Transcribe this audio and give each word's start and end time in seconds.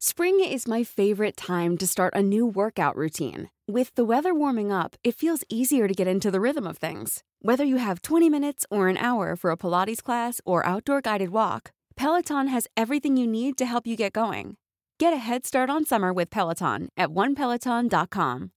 Spring 0.00 0.38
is 0.38 0.68
my 0.68 0.84
favorite 0.84 1.36
time 1.36 1.76
to 1.76 1.84
start 1.84 2.14
a 2.14 2.22
new 2.22 2.46
workout 2.46 2.94
routine. 2.94 3.50
With 3.66 3.92
the 3.96 4.04
weather 4.04 4.30
warming 4.30 4.70
up, 4.70 4.94
it 5.02 5.18
feels 5.18 5.42
easier 5.50 5.88
to 5.90 5.94
get 5.94 6.06
into 6.06 6.30
the 6.30 6.38
rhythm 6.38 6.70
of 6.70 6.78
things. 6.78 7.24
Whether 7.42 7.64
you 7.66 7.82
have 7.82 8.02
20 8.02 8.30
minutes 8.30 8.62
or 8.70 8.86
an 8.86 8.94
hour 8.96 9.34
for 9.34 9.50
a 9.50 9.56
Pilates 9.56 9.98
class 10.00 10.40
or 10.46 10.64
outdoor 10.64 11.00
guided 11.02 11.30
walk, 11.30 11.74
Peloton 11.96 12.46
has 12.46 12.68
everything 12.76 13.16
you 13.16 13.26
need 13.26 13.58
to 13.58 13.66
help 13.66 13.90
you 13.90 13.96
get 13.96 14.12
going. 14.12 14.54
Get 15.02 15.12
a 15.12 15.18
head 15.18 15.44
start 15.44 15.68
on 15.68 15.84
summer 15.84 16.12
with 16.12 16.30
Peloton 16.30 16.90
at 16.96 17.08
onepeloton.com. 17.08 18.52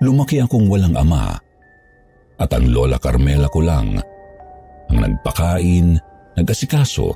Lumaki 0.02 0.38
akong 0.42 0.66
walang 0.70 0.94
ama 0.94 1.34
at 2.38 2.50
ang 2.54 2.70
lola 2.70 2.98
Carmela 2.98 3.46
ko 3.50 3.60
lang 3.62 3.98
ang 4.92 4.98
nagpakain, 4.98 5.96
nag-asikaso 6.36 7.14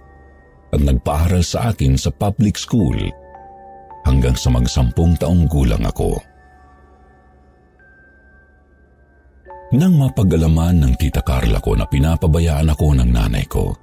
at 0.73 0.81
nagpaaral 0.81 1.45
sa 1.45 1.71
akin 1.71 1.95
sa 1.95 2.11
public 2.15 2.57
school 2.57 2.97
hanggang 4.07 4.35
sa 4.39 4.49
magsampung 4.55 5.19
taong 5.19 5.51
gulang 5.51 5.83
ako. 5.85 6.17
Nang 9.75 9.99
mapag-alaman 9.99 10.79
ng 10.79 10.93
tita 10.95 11.27
Carla 11.27 11.59
ko 11.59 11.75
na 11.75 11.83
pinapabayaan 11.91 12.71
ako 12.71 12.87
ng 13.03 13.11
nanay 13.11 13.43
ko, 13.51 13.75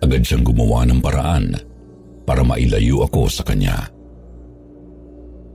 agad 0.00 0.24
siyang 0.24 0.44
gumawa 0.48 0.88
ng 0.88 1.00
paraan 1.04 1.52
para 2.24 2.40
mailayo 2.40 3.04
ako 3.04 3.28
sa 3.28 3.44
kanya. 3.44 3.84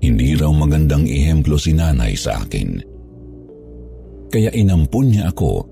Hindi 0.06 0.38
raw 0.38 0.54
magandang 0.54 1.10
ihemplo 1.10 1.58
si 1.58 1.74
nanay 1.74 2.14
sa 2.14 2.46
akin. 2.46 2.70
Kaya 4.30 4.54
inampun 4.54 5.18
niya 5.18 5.34
ako 5.34 5.66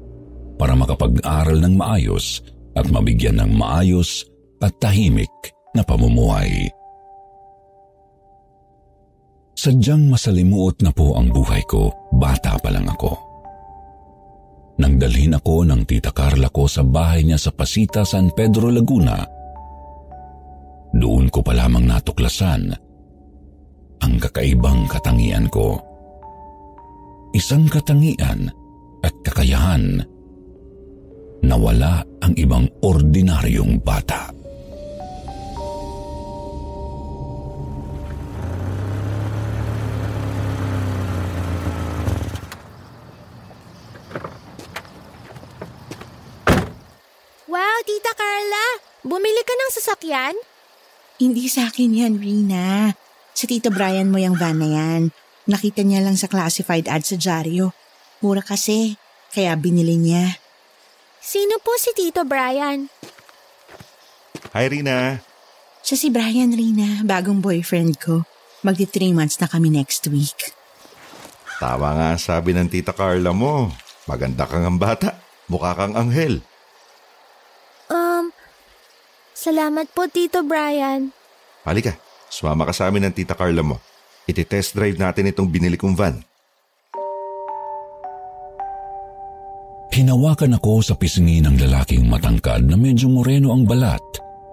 para 0.57 0.73
makapag-aral 0.73 1.61
ng 1.61 1.77
maayos 1.77 2.41
at 2.73 2.89
mabigyan 2.89 3.37
ng 3.37 3.53
maayos 3.53 4.25
at 4.57 4.73
tahimik 4.81 5.31
na 5.77 5.85
pamumuhay. 5.85 6.65
Sadyang 9.67 10.07
masalimuot 10.07 10.79
na 10.79 10.95
po 10.95 11.19
ang 11.19 11.27
buhay 11.27 11.59
ko, 11.67 11.91
bata 12.15 12.55
pa 12.55 12.71
lang 12.71 12.87
ako. 12.87 13.11
Nang 14.79 14.95
dalhin 14.95 15.35
ako 15.35 15.67
ng 15.67 15.83
tita 15.83 16.15
Carla 16.15 16.47
ko 16.47 16.71
sa 16.71 16.87
bahay 16.87 17.27
niya 17.27 17.35
sa 17.35 17.51
Pasita, 17.51 18.07
San 18.07 18.31
Pedro, 18.31 18.71
Laguna, 18.71 19.19
doon 20.95 21.27
ko 21.27 21.43
pa 21.43 21.51
lamang 21.51 21.83
natuklasan 21.83 22.71
ang 23.99 24.13
kakaibang 24.23 24.87
katangian 24.87 25.51
ko. 25.51 25.75
Isang 27.35 27.67
katangian 27.67 28.47
at 29.03 29.11
kakayahan 29.19 29.99
na 31.43 31.55
wala 31.59 32.07
ang 32.23 32.31
ibang 32.39 32.71
ordinaryong 32.87 33.83
bata. 33.83 34.31
Tita 48.07 48.23
Carla! 48.23 48.67
Bumili 49.03 49.43
ka 49.43 49.51
ng 49.51 49.71
sasakyan? 49.75 50.35
Hindi 51.19 51.51
sa 51.51 51.67
akin 51.67 51.91
yan, 51.91 52.15
Rina. 52.23 52.95
Sa 53.35 53.51
Tito 53.51 53.67
Brian 53.67 54.07
mo 54.07 54.15
yung 54.15 54.39
van 54.39 54.55
na 54.55 54.71
yan. 54.71 55.11
Nakita 55.43 55.83
niya 55.83 55.99
lang 55.99 56.15
sa 56.15 56.31
classified 56.31 56.87
ad 56.87 57.03
sa 57.03 57.19
dyaryo. 57.19 57.75
Mura 58.23 58.39
kasi, 58.39 58.95
kaya 59.35 59.59
binili 59.59 59.99
niya. 59.99 60.39
Sino 61.19 61.59
po 61.59 61.75
si 61.75 61.91
Tito 61.91 62.23
Brian? 62.23 62.87
Hi, 64.55 64.71
Rina. 64.71 65.19
Siya 65.83 65.99
si 65.99 66.07
Brian, 66.07 66.55
Rina, 66.55 67.03
bagong 67.03 67.43
boyfriend 67.43 67.99
ko. 67.99 68.23
Magdi 68.63 68.87
three 68.87 69.11
months 69.11 69.35
na 69.43 69.51
kami 69.51 69.67
next 69.67 70.07
week. 70.07 70.55
Tama 71.59 71.91
nga 71.91 72.15
sabi 72.15 72.55
ng 72.55 72.71
tita 72.71 72.95
Carla 72.95 73.35
mo. 73.35 73.67
Maganda 74.07 74.47
kang 74.47 74.63
ang 74.63 74.79
bata. 74.79 75.19
Mukha 75.51 75.75
kang 75.75 75.99
anghel. 75.99 76.39
Salamat 79.37 79.93
po, 79.93 80.09
Tito 80.09 80.41
Brian. 80.41 81.13
Halika, 81.61 81.93
sumama 82.25 82.65
ka 82.65 82.73
sa 82.73 82.89
amin 82.89 83.05
ng 83.05 83.13
tita 83.13 83.37
Carla 83.37 83.61
mo. 83.61 83.77
Iti-test 84.25 84.73
drive 84.73 84.97
natin 84.97 85.29
itong 85.29 85.45
binili 85.45 85.77
kong 85.77 85.93
van. 85.93 86.17
Hinawakan 89.93 90.57
ako 90.57 90.81
sa 90.81 90.97
pisngi 90.97 91.37
ng 91.45 91.53
lalaking 91.53 92.09
matangkad 92.09 92.65
na 92.65 92.73
medyo 92.73 93.13
moreno 93.13 93.53
ang 93.53 93.69
balat 93.69 94.01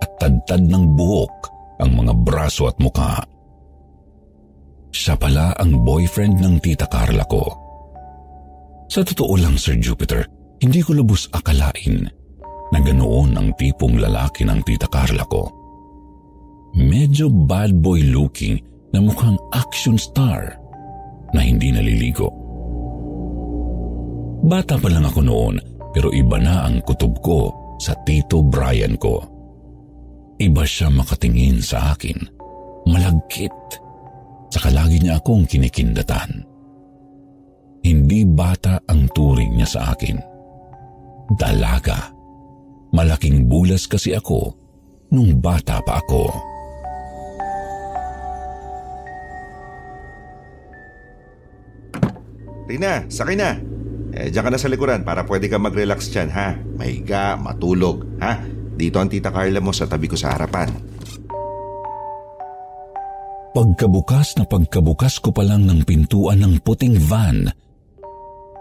at 0.05 0.11
tadtad 0.21 0.61
ng 0.69 0.85
buhok 0.93 1.33
ang 1.81 2.05
mga 2.05 2.13
braso 2.21 2.69
at 2.69 2.77
mukha. 2.77 3.25
Siya 4.93 5.17
pala 5.17 5.57
ang 5.57 5.81
boyfriend 5.81 6.45
ng 6.45 6.61
tita 6.61 6.85
Carla 6.93 7.25
ko. 7.25 7.41
Sa 8.93 9.01
totoo 9.01 9.33
lang, 9.41 9.57
Sir 9.57 9.81
Jupiter, 9.81 10.29
hindi 10.61 10.85
ko 10.85 10.93
lubos 10.93 11.33
akalain 11.33 12.24
na 12.75 12.83
ganoon 12.83 13.39
ang 13.39 13.55
tipong 13.55 14.03
lalaki 14.03 14.43
ng 14.43 14.59
tita 14.67 14.91
Carla 14.91 15.23
ko. 15.31 15.47
Medyo 16.75 17.31
bad 17.31 17.71
boy 17.79 18.03
looking 18.11 18.59
na 18.91 18.99
mukhang 18.99 19.39
action 19.55 19.95
star 19.95 20.59
na 21.31 21.39
hindi 21.39 21.71
naliligo. 21.71 22.27
Bata 24.43 24.75
pa 24.75 24.91
lang 24.91 25.07
ako 25.07 25.21
noon 25.23 25.57
pero 25.95 26.11
iba 26.11 26.43
na 26.43 26.67
ang 26.67 26.83
kutob 26.83 27.23
ko 27.23 27.41
sa 27.79 27.95
tito 28.03 28.43
Brian 28.43 28.99
ko. 28.99 29.23
Iba 30.43 30.67
siya 30.67 30.91
makatingin 30.91 31.63
sa 31.63 31.95
akin. 31.95 32.19
Malagkit. 32.91 33.55
Saka 34.51 34.75
lagi 34.75 34.99
niya 34.99 35.23
akong 35.23 35.47
kinikindatan. 35.47 36.43
Hindi 37.87 38.27
bata 38.27 38.83
ang 38.91 39.07
turing 39.15 39.55
niya 39.55 39.69
sa 39.79 39.81
akin. 39.95 40.19
Dalaga. 41.39 42.11
Malaking 42.95 43.51
bulas 43.51 43.91
kasi 43.91 44.15
ako 44.15 44.55
nung 45.11 45.43
bata 45.43 45.83
pa 45.83 45.99
ako. 45.99 46.31
Rina, 52.71 53.05
sakay 53.11 53.37
na. 53.37 53.59
Eh, 54.15 54.31
diyan 54.31 54.45
ka 54.47 54.51
na 54.55 54.63
sa 54.63 54.71
likuran 54.71 55.03
para 55.03 55.27
pwede 55.27 55.51
ka 55.51 55.59
mag-relax 55.59 56.07
dyan, 56.09 56.31
ha? 56.31 56.55
Mahiga, 56.79 57.35
matulog, 57.35 58.07
ha? 58.23 58.39
Dito 58.75 59.03
ang 59.03 59.11
tita 59.11 59.35
Carla 59.35 59.59
mo 59.59 59.75
sa 59.75 59.91
tabi 59.91 60.07
ko 60.07 60.15
sa 60.15 60.39
harapan. 60.39 60.71
Pagkabukas 63.55 64.39
na 64.39 64.47
pagkabukas 64.47 65.23
ko 65.23 65.31
pa 65.31 65.47
lang 65.47 65.67
ng 65.67 65.87
pintuan 65.87 66.43
ng 66.43 66.63
puting 66.63 66.99
van, 66.99 67.47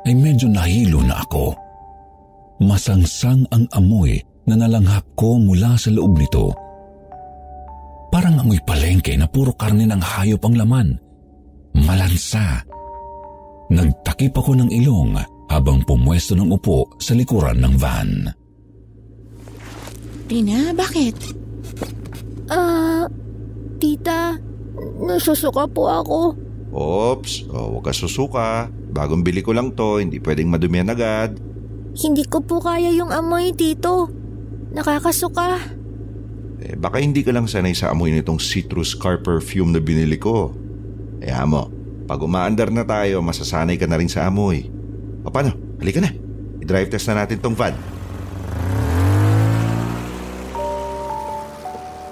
ay 0.05 0.13
medyo 0.13 0.49
nahilo 0.49 1.01
na 1.01 1.21
ako. 1.21 1.62
Masangsang 2.61 3.47
ang 3.49 3.65
amoy 3.73 4.21
na 4.45 4.59
nalanghap 4.59 5.07
ko 5.15 5.39
mula 5.39 5.79
sa 5.79 5.89
loob 5.89 6.19
nito 6.19 6.53
amoy 8.43 8.59
palengke 8.67 9.15
na 9.15 9.23
puro 9.23 9.55
karne 9.55 9.87
ng 9.87 10.03
hayop 10.03 10.43
ang 10.43 10.55
laman. 10.59 10.87
Malansa. 11.79 12.59
Nagtakip 13.71 14.35
ako 14.35 14.59
ng 14.59 14.69
ilong 14.83 15.15
habang 15.47 15.79
pumwesto 15.87 16.35
ng 16.35 16.51
upo 16.51 16.99
sa 16.99 17.15
likuran 17.15 17.63
ng 17.63 17.73
van. 17.79 18.11
Rina, 20.27 20.75
bakit? 20.75 21.15
Ah, 22.51 23.07
tita, 23.79 24.35
nasusuka 25.01 25.63
po 25.71 25.87
ako. 25.87 26.19
Oops, 26.73 27.33
oh, 27.53 27.77
huwag 27.77 27.85
ka 27.89 27.93
susuka. 27.95 28.67
Bagong 28.93 29.21
bili 29.21 29.45
ko 29.45 29.53
lang 29.55 29.73
to, 29.77 30.01
hindi 30.01 30.17
pwedeng 30.19 30.49
madumihan 30.51 30.91
agad. 30.91 31.37
Hindi 31.93 32.25
ko 32.25 32.41
po 32.41 32.57
kaya 32.57 32.89
yung 32.89 33.13
amoy 33.13 33.53
dito. 33.53 34.09
Nakakasuka. 34.73 35.61
Eh, 36.63 36.73
baka 36.73 36.97
hindi 36.97 37.21
ka 37.21 37.29
lang 37.29 37.45
sanay 37.45 37.77
sa 37.77 37.93
amoy 37.93 38.09
nitong 38.09 38.41
citrus 38.41 38.97
car 38.97 39.21
perfume 39.21 39.69
na 39.69 39.81
binili 39.83 40.17
ko. 40.17 40.49
Eh 41.21 41.29
mo, 41.45 41.69
pag 42.09 42.17
umaandar 42.17 42.73
na 42.73 42.81
tayo, 42.81 43.21
masasanay 43.21 43.77
ka 43.77 43.85
na 43.85 44.01
rin 44.01 44.09
sa 44.09 44.25
amoy. 44.25 44.65
O 45.21 45.29
paano? 45.29 45.53
Halika 45.77 46.01
na. 46.01 46.11
I-drive 46.63 46.89
test 46.89 47.05
na 47.13 47.23
natin 47.23 47.37
tong 47.37 47.53
van. 47.53 47.77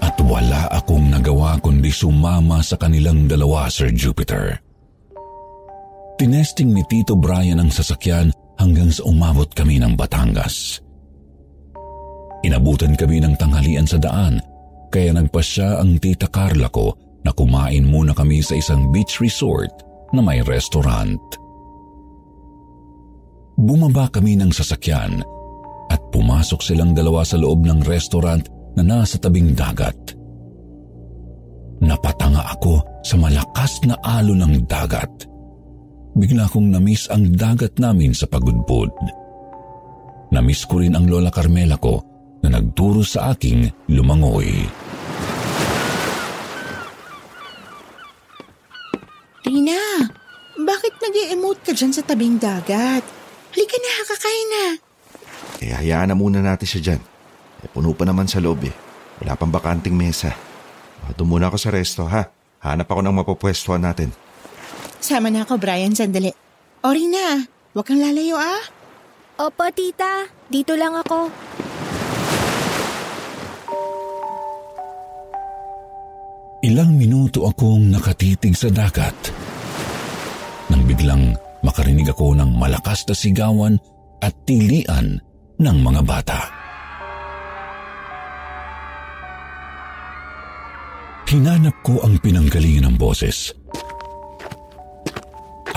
At 0.04 0.16
wala 0.22 0.70
akong 0.70 1.10
nagawa 1.10 1.58
kundi 1.58 1.90
sumama 1.90 2.62
sa 2.62 2.78
kanilang 2.78 3.26
dalawa, 3.26 3.66
Sir 3.72 3.90
Jupiter. 3.90 4.62
Tinesting 6.22 6.70
ni 6.70 6.86
Tito 6.86 7.18
Brian 7.18 7.58
ang 7.58 7.74
sasakyan 7.74 8.30
hanggang 8.62 8.94
sa 8.94 9.02
umabot 9.10 9.50
kami 9.50 9.82
ng 9.82 9.98
Batangas. 9.98 10.78
Inabutan 12.46 12.94
kami 12.94 13.18
ng 13.18 13.34
tanghalian 13.34 13.90
sa 13.90 13.98
daan 13.98 14.38
kaya 14.94 15.18
nagpasya 15.18 15.82
ang 15.82 15.98
tita 15.98 16.30
Carla 16.30 16.70
ko 16.70 16.94
na 17.26 17.34
kumain 17.34 17.86
muna 17.86 18.14
kami 18.14 18.46
sa 18.46 18.54
isang 18.54 18.94
beach 18.94 19.18
resort 19.18 19.74
na 20.14 20.22
may 20.22 20.46
restaurant. 20.46 21.22
Bumaba 23.58 24.10
kami 24.10 24.38
ng 24.38 24.50
sasakyan 24.54 25.22
at 25.90 26.02
pumasok 26.14 26.62
silang 26.62 26.94
dalawa 26.98 27.22
sa 27.22 27.38
loob 27.38 27.66
ng 27.66 27.86
restaurant 27.86 28.46
na 28.78 28.82
nasa 28.82 29.22
tabing 29.22 29.54
dagat. 29.54 30.18
Napatanga 31.82 32.46
ako 32.58 33.02
sa 33.02 33.18
malakas 33.18 33.82
na 33.86 33.98
alo 34.02 34.38
ng 34.38 34.66
dagat 34.70 35.31
bigla 36.16 36.48
kong 36.48 36.72
namiss 36.72 37.08
ang 37.12 37.32
dagat 37.36 37.80
namin 37.80 38.12
sa 38.12 38.28
pagudpod. 38.28 38.92
Namiss 40.32 40.64
ko 40.68 40.80
rin 40.80 40.96
ang 40.96 41.08
Lola 41.08 41.32
Carmela 41.32 41.76
ko 41.76 42.00
na 42.44 42.56
nagturo 42.56 43.04
sa 43.04 43.36
aking 43.36 43.68
lumangoy. 43.92 44.66
Rina, 49.44 50.08
bakit 50.64 50.94
nag 51.04 51.16
emote 51.36 51.62
ka 51.68 51.72
dyan 51.76 51.92
sa 51.92 52.04
tabing 52.08 52.40
dagat? 52.40 53.04
Halika 53.52 53.78
na, 53.78 53.94
kakain 54.08 54.48
na. 54.48 54.66
Eh, 55.62 55.76
hayaan 55.76 56.08
na 56.10 56.16
muna 56.16 56.40
natin 56.40 56.68
siya 56.68 56.82
dyan. 56.82 57.02
Eh, 57.62 57.68
puno 57.68 57.92
pa 57.92 58.08
naman 58.08 58.32
sa 58.32 58.40
loob 58.40 58.64
eh. 58.64 58.74
Wala 59.22 59.36
pang 59.36 59.52
bakanting 59.52 59.94
mesa. 59.94 60.32
Doon 61.14 61.38
muna 61.38 61.52
ako 61.52 61.58
sa 61.60 61.70
resto 61.70 62.08
ha. 62.08 62.24
Hanap 62.64 62.88
ako 62.88 63.02
ng 63.04 63.16
mapapwestuhan 63.22 63.84
natin. 63.84 64.14
Sama 65.02 65.34
na 65.34 65.42
ako, 65.42 65.58
Brian, 65.58 65.98
sandali. 65.98 66.30
O 66.86 66.94
Rina, 66.94 67.42
huwag 67.74 67.86
kang 67.90 67.98
lalayo 67.98 68.38
ah. 68.38 68.62
Opo, 69.42 69.66
tita. 69.74 70.30
Dito 70.46 70.78
lang 70.78 70.94
ako. 70.94 71.34
Ilang 76.62 76.94
minuto 76.94 77.50
akong 77.50 77.90
nakatitig 77.90 78.54
sa 78.54 78.70
dagat. 78.70 79.18
Nang 80.70 80.86
biglang 80.86 81.34
makarinig 81.66 82.06
ako 82.14 82.38
ng 82.38 82.54
malakas 82.54 83.02
na 83.10 83.18
sigawan 83.18 83.82
at 84.22 84.38
tilian 84.46 85.18
ng 85.58 85.78
mga 85.82 86.02
bata. 86.06 86.40
Hinanap 91.26 91.82
ko 91.82 92.06
ang 92.06 92.22
pinanggalingan 92.22 92.94
ng 92.94 92.96
boses 93.02 93.61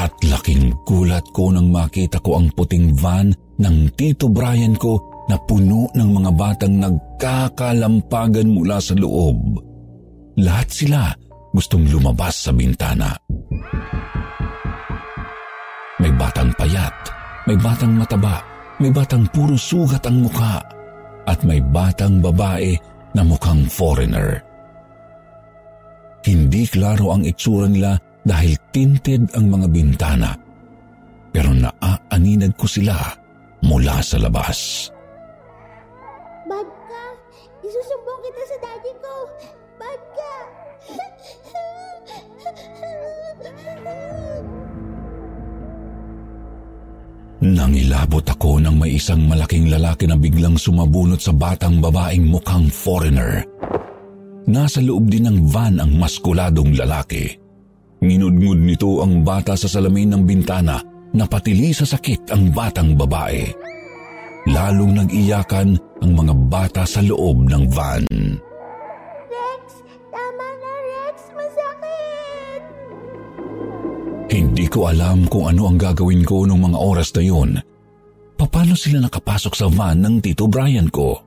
at 0.05 0.13
laking 0.21 0.77
gulat 0.85 1.25
ko 1.33 1.49
nang 1.49 1.73
makita 1.73 2.21
ko 2.21 2.37
ang 2.37 2.53
puting 2.53 2.93
van 2.93 3.33
ng 3.57 3.89
Tito 3.97 4.29
Brian 4.29 4.77
ko 4.77 5.25
na 5.33 5.41
puno 5.41 5.89
ng 5.97 6.11
mga 6.21 6.31
batang 6.37 6.77
nagkakalampagan 6.77 8.53
mula 8.53 8.77
sa 8.77 8.93
loob. 8.93 9.57
Lahat 10.45 10.69
sila 10.69 11.09
gustong 11.57 11.89
lumabas 11.89 12.45
sa 12.45 12.53
bintana. 12.53 13.17
May 16.05 16.13
batang 16.21 16.53
payat, 16.53 16.93
may 17.49 17.57
batang 17.57 17.97
mataba, 17.97 18.45
may 18.77 18.93
batang 18.93 19.25
puro 19.33 19.57
sugat 19.57 20.05
ang 20.05 20.29
mukha, 20.29 20.61
at 21.25 21.41
may 21.49 21.65
batang 21.65 22.21
babae 22.21 22.77
na 23.17 23.25
mukhang 23.25 23.65
foreigner. 23.65 24.45
Hindi 26.29 26.69
klaro 26.69 27.17
ang 27.17 27.25
itsura 27.25 27.71
nila 27.71 27.97
dahil 28.25 28.57
tinted 28.73 29.29
ang 29.37 29.53
mga 29.53 29.67
bintana. 29.69 30.33
Pero 31.31 31.53
naaaninag 31.53 32.57
ko 32.57 32.65
sila 32.65 32.97
mula 33.61 34.01
sa 34.01 34.17
labas. 34.17 34.89
Bagka! 36.49 37.05
Isusumbong 37.65 38.21
kita 38.25 38.43
sa 38.49 38.57
daddy 38.65 38.93
ko! 39.01 39.15
Bagka! 39.77 40.35
Nangilabot 47.45 48.25
ako 48.25 48.57
nang 48.57 48.81
may 48.81 48.97
isang 48.97 49.29
malaking 49.29 49.69
lalaki 49.69 50.09
na 50.09 50.17
biglang 50.17 50.57
sumabunot 50.57 51.21
sa 51.21 51.29
batang 51.37 51.77
babaeng 51.77 52.25
mukhang 52.25 52.73
foreigner. 52.73 53.45
Nasa 54.49 54.81
loob 54.81 55.13
din 55.13 55.29
ng 55.29 55.53
van 55.53 55.77
ang 55.77 55.93
maskuladong 56.01 56.73
lalaki. 56.73 57.44
Nginudngud 58.05 58.61
nito 58.61 59.01
ang 59.01 59.25
bata 59.25 59.57
sa 59.57 59.65
salamin 59.65 60.13
ng 60.13 60.23
bintana 60.29 60.77
na 61.17 61.25
patili 61.25 61.73
sa 61.73 61.89
sakit 61.89 62.29
ang 62.37 62.53
batang 62.53 62.93
babae. 62.93 63.49
Lalong 64.45 65.01
nag-iyakan 65.01 65.73
ang 66.05 66.13
mga 66.13 66.35
bata 66.53 66.83
sa 66.85 67.01
loob 67.01 67.49
ng 67.49 67.65
van. 67.73 68.05
Rex! 69.33 69.65
Tama 70.13 70.47
na, 70.61 70.73
Rex! 70.85 71.17
Masakit! 71.33 72.63
Hindi 74.29 74.69
ko 74.69 74.93
alam 74.93 75.25
kung 75.25 75.49
ano 75.49 75.73
ang 75.73 75.81
gagawin 75.81 76.29
ko 76.29 76.45
nung 76.45 76.61
mga 76.61 76.77
oras 76.77 77.09
na 77.17 77.25
yun. 77.25 77.57
Paano 78.37 78.77
sila 78.79 79.01
nakapasok 79.03 79.53
sa 79.57 79.67
van 79.73 79.99
ng 80.05 80.21
Tito 80.21 80.45
Brian 80.45 80.93
ko? 80.93 81.19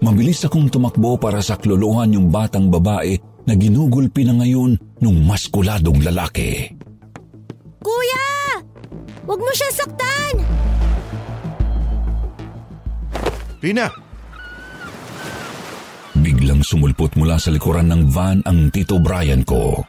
Mabilis 0.00 0.42
akong 0.42 0.72
tumakbo 0.72 1.20
para 1.20 1.44
sakluluhan 1.44 2.16
yung 2.16 2.32
batang 2.32 2.72
babae 2.72 3.14
na 3.48 3.56
ginugulpi 3.56 4.28
na 4.28 4.36
ngayon 4.36 4.76
nung 5.00 5.24
maskuladong 5.24 6.04
lalaki. 6.04 6.68
Kuya! 7.80 8.60
Huwag 9.24 9.40
mo 9.40 9.52
siya 9.56 9.72
saktan! 9.72 10.34
Rina! 13.64 13.88
Biglang 16.20 16.60
sumulpot 16.60 17.16
mula 17.16 17.40
sa 17.40 17.48
likuran 17.48 17.88
ng 17.88 18.12
van 18.12 18.44
ang 18.44 18.68
Tito 18.68 19.00
Brian 19.00 19.40
ko. 19.48 19.80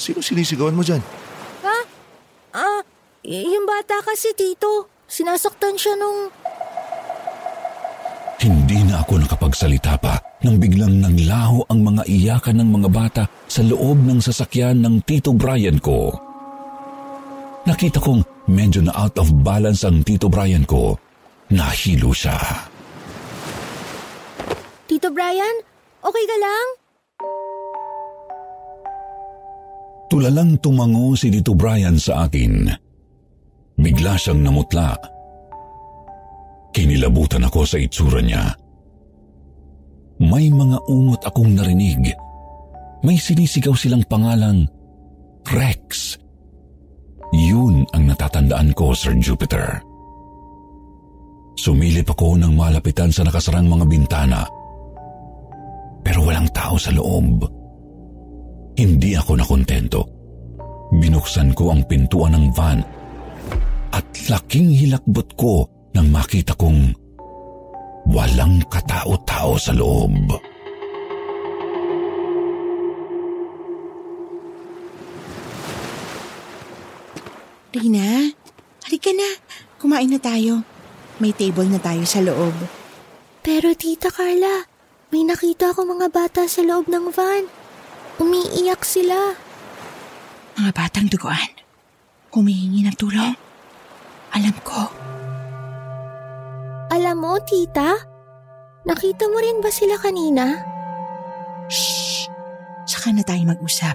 Sino 0.00 0.24
sinisigawan 0.24 0.72
mo 0.72 0.80
dyan? 0.80 1.04
Ha? 1.60 1.78
Ah, 2.56 2.80
y- 3.20 3.44
yung 3.44 3.68
bata 3.68 4.00
kasi 4.00 4.32
tito. 4.32 4.88
Sinasaktan 5.04 5.76
siya 5.76 6.00
nung... 6.00 6.32
nakapagsalita 9.50 9.98
pa 9.98 10.14
nang 10.46 10.62
biglang 10.62 11.02
nanglaho 11.02 11.66
ang 11.66 11.82
mga 11.82 12.06
iyakan 12.06 12.62
ng 12.62 12.70
mga 12.70 12.88
bata 12.88 13.24
sa 13.50 13.66
loob 13.66 13.98
ng 14.06 14.22
sasakyan 14.22 14.78
ng 14.78 15.02
Tito 15.02 15.34
Brian 15.34 15.82
ko. 15.82 16.14
Nakita 17.66 17.98
kong 17.98 18.22
medyo 18.46 18.80
na 18.80 18.94
out 18.94 19.18
of 19.18 19.28
balance 19.42 19.82
ang 19.82 20.06
Tito 20.06 20.30
Brian 20.30 20.62
ko. 20.62 20.94
Nahilo 21.50 22.14
siya. 22.14 22.38
Tito 24.86 25.10
Brian, 25.10 25.56
okay 25.98 26.24
ka 26.30 26.36
lang? 26.38 26.66
Tulalang 30.10 30.62
tumango 30.62 31.18
si 31.18 31.28
Tito 31.34 31.58
Brian 31.58 31.98
sa 31.98 32.30
akin. 32.30 32.70
Bigla 33.76 34.14
siyang 34.14 34.46
namutla. 34.46 34.94
Kinilabutan 36.70 37.44
ako 37.50 37.66
sa 37.66 37.82
itsura 37.82 38.22
niya. 38.22 38.59
May 40.20 40.52
mga 40.52 40.84
umot 40.84 41.20
akong 41.24 41.56
narinig. 41.56 42.12
May 43.00 43.16
sinisigaw 43.16 43.72
silang 43.72 44.04
pangalang 44.04 44.68
Rex. 45.48 46.20
Yun 47.32 47.88
ang 47.96 48.04
natatandaan 48.04 48.76
ko, 48.76 48.92
Sir 48.92 49.16
Jupiter. 49.16 49.80
Sumilip 51.56 52.12
ako 52.12 52.36
ng 52.36 52.52
malapitan 52.52 53.08
sa 53.08 53.24
nakasarang 53.24 53.64
mga 53.64 53.84
bintana. 53.88 54.44
Pero 56.04 56.28
tao 56.52 56.76
sa 56.76 56.92
loob. 56.92 57.48
Hindi 58.76 59.16
ako 59.16 59.32
nakontento. 59.40 60.00
Binuksan 61.00 61.56
ko 61.56 61.72
ang 61.72 61.82
pintuan 61.88 62.36
ng 62.36 62.46
van 62.54 62.78
at 63.90 64.06
laking 64.28 64.70
hilakbot 64.74 65.34
ko 65.34 65.66
nang 65.94 66.10
makita 66.14 66.54
kong 66.54 66.94
walang 68.10 68.58
katao-tao 68.66 69.54
sa 69.54 69.70
loob. 69.70 70.34
Rina, 77.70 78.34
halika 78.82 79.14
na. 79.14 79.30
Kumain 79.78 80.10
na 80.10 80.18
tayo. 80.18 80.66
May 81.22 81.30
table 81.30 81.70
na 81.70 81.78
tayo 81.78 82.02
sa 82.02 82.18
loob. 82.18 82.52
Pero 83.46 83.72
tita 83.78 84.10
Carla, 84.10 84.66
may 85.14 85.22
nakita 85.22 85.70
ako 85.70 85.86
mga 85.86 86.10
bata 86.10 86.42
sa 86.50 86.66
loob 86.66 86.90
ng 86.90 87.14
van. 87.14 87.46
Umiiyak 88.18 88.82
sila. 88.82 89.38
Mga 90.58 90.70
batang 90.74 91.06
duguan. 91.08 91.54
Humihingi 92.34 92.84
ng 92.84 92.96
tulong. 92.98 93.38
Alam 94.34 94.56
ko. 94.66 94.99
Alam 96.90 97.22
mo, 97.22 97.38
tita? 97.46 97.94
Nakita 98.82 99.30
mo 99.30 99.38
rin 99.38 99.62
ba 99.62 99.70
sila 99.70 99.94
kanina? 99.94 100.58
Shh! 101.70 102.26
Saka 102.82 103.14
na 103.14 103.22
tayo 103.22 103.46
mag-usap. 103.46 103.94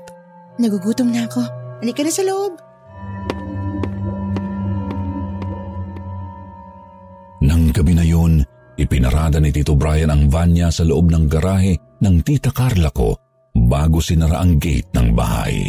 Nagugutom 0.55 1.11
na 1.11 1.27
ako. 1.27 1.43
Halika 1.83 2.07
na 2.07 2.13
sa 2.15 2.23
loob. 2.23 2.55
Nang 7.43 7.75
gabi 7.75 7.99
na 7.99 8.07
yun, 8.07 8.39
ipinarada 8.79 9.43
ni 9.43 9.51
Tito 9.51 9.75
Brian 9.75 10.15
ang 10.15 10.31
van 10.31 10.55
niya 10.55 10.71
sa 10.71 10.87
loob 10.87 11.11
ng 11.11 11.27
garahe 11.27 11.75
ng 11.99 12.15
tita 12.23 12.55
Carla 12.55 12.95
ko 12.95 13.11
bago 13.51 13.99
sinara 13.99 14.39
ang 14.39 14.55
gate 14.55 14.95
ng 14.95 15.07
bahay. 15.11 15.67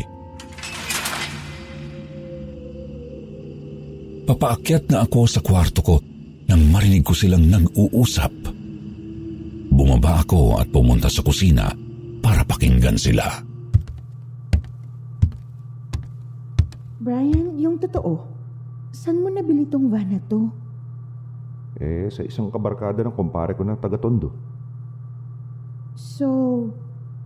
Papaakyat 4.30 4.94
na 4.94 5.02
ako 5.02 5.20
sa 5.26 5.42
kwarto 5.42 5.82
ko 5.82 5.96
nang 6.46 6.62
marinig 6.70 7.02
ko 7.02 7.12
silang 7.12 7.46
nag-uusap. 7.46 8.32
Bumaba 9.70 10.22
ako 10.24 10.62
at 10.62 10.70
pumunta 10.70 11.10
sa 11.10 11.20
kusina 11.20 11.68
para 12.22 12.46
pakinggan 12.46 12.96
sila. 12.96 13.26
Brian, 17.02 17.54
yung 17.60 17.78
totoo, 17.78 18.24
saan 18.90 19.22
mo 19.22 19.30
nabili 19.30 19.68
tong 19.68 19.86
van 19.86 20.10
na 20.10 20.18
to? 20.26 20.50
Eh, 21.76 22.08
sa 22.08 22.24
isang 22.24 22.48
kabarkada 22.50 23.04
ng 23.04 23.14
kumpare 23.14 23.54
ko 23.54 23.62
na 23.62 23.76
taga-tondo. 23.76 24.32
So, 25.94 26.26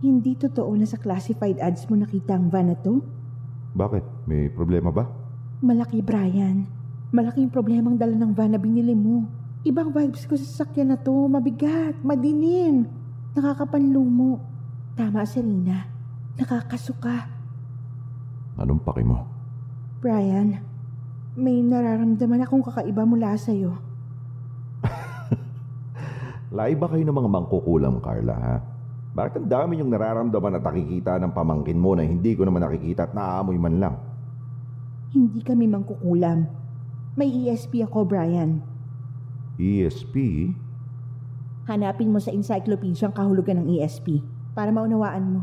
hindi 0.03 0.35
totoo 0.35 0.75
na 0.75 0.85
sa 0.85 0.99
classified 0.99 1.61
ads 1.61 1.87
mo 1.87 1.95
nakita 1.95 2.35
ang 2.35 2.51
van 2.51 2.73
na 2.73 2.77
to? 2.77 2.99
Bakit? 3.71 4.27
May 4.27 4.51
problema 4.51 4.91
ba? 4.91 5.07
Malaki, 5.63 6.03
Brian. 6.03 6.80
Malaking 7.11 7.51
problemang 7.51 7.99
dala 7.99 8.15
ng 8.15 8.31
van 8.31 8.55
na 8.55 8.59
binili 8.59 8.95
mo. 8.95 9.27
Ibang 9.67 9.91
vibes 9.91 10.23
ko 10.23 10.39
sa 10.39 10.47
sasakyan 10.47 10.95
na 10.95 10.97
to. 10.97 11.11
Mabigat, 11.27 11.99
madilim, 12.07 12.87
nakakapanlumo. 13.35 14.39
Tama, 14.95 15.27
Serena. 15.27 15.91
Nakakasuka. 16.39 17.27
Anong 18.55 18.79
paki 18.79 19.03
mo? 19.03 19.27
Brian, 19.99 20.55
may 21.35 21.59
nararamdaman 21.59 22.47
akong 22.47 22.63
kakaiba 22.63 23.03
mula 23.03 23.35
sa'yo. 23.35 23.75
Lai 26.55 26.73
ba 26.79 26.87
kayo 26.87 27.03
ng 27.03 27.17
mga 27.19 27.29
mangkukulam, 27.29 27.99
Carla, 27.99 28.35
ha? 28.39 28.55
Bakit 29.11 29.43
ang 29.43 29.47
dami 29.51 29.83
yung 29.83 29.91
nararamdaman 29.91 30.55
at 30.55 30.63
nakikita 30.63 31.19
ng 31.19 31.35
pamangkin 31.35 31.75
mo 31.75 31.91
na 31.91 32.07
hindi 32.07 32.31
ko 32.31 32.47
naman 32.47 32.63
nakikita 32.63 33.11
at 33.11 33.13
naaamoy 33.13 33.59
man 33.59 33.75
lang? 33.75 33.95
Hindi 35.11 35.43
kami 35.43 35.67
mangkukulam. 35.67 36.60
May 37.11 37.27
ESP 37.27 37.83
ako, 37.83 38.07
Brian. 38.07 38.63
ESP? 39.59 40.47
Hanapin 41.67 42.07
mo 42.07 42.23
sa 42.23 42.31
encyclopedia 42.31 43.11
ang 43.11 43.11
kahulugan 43.11 43.59
ng 43.59 43.67
ESP 43.75 44.23
para 44.55 44.71
maunawaan 44.71 45.25
mo. 45.27 45.41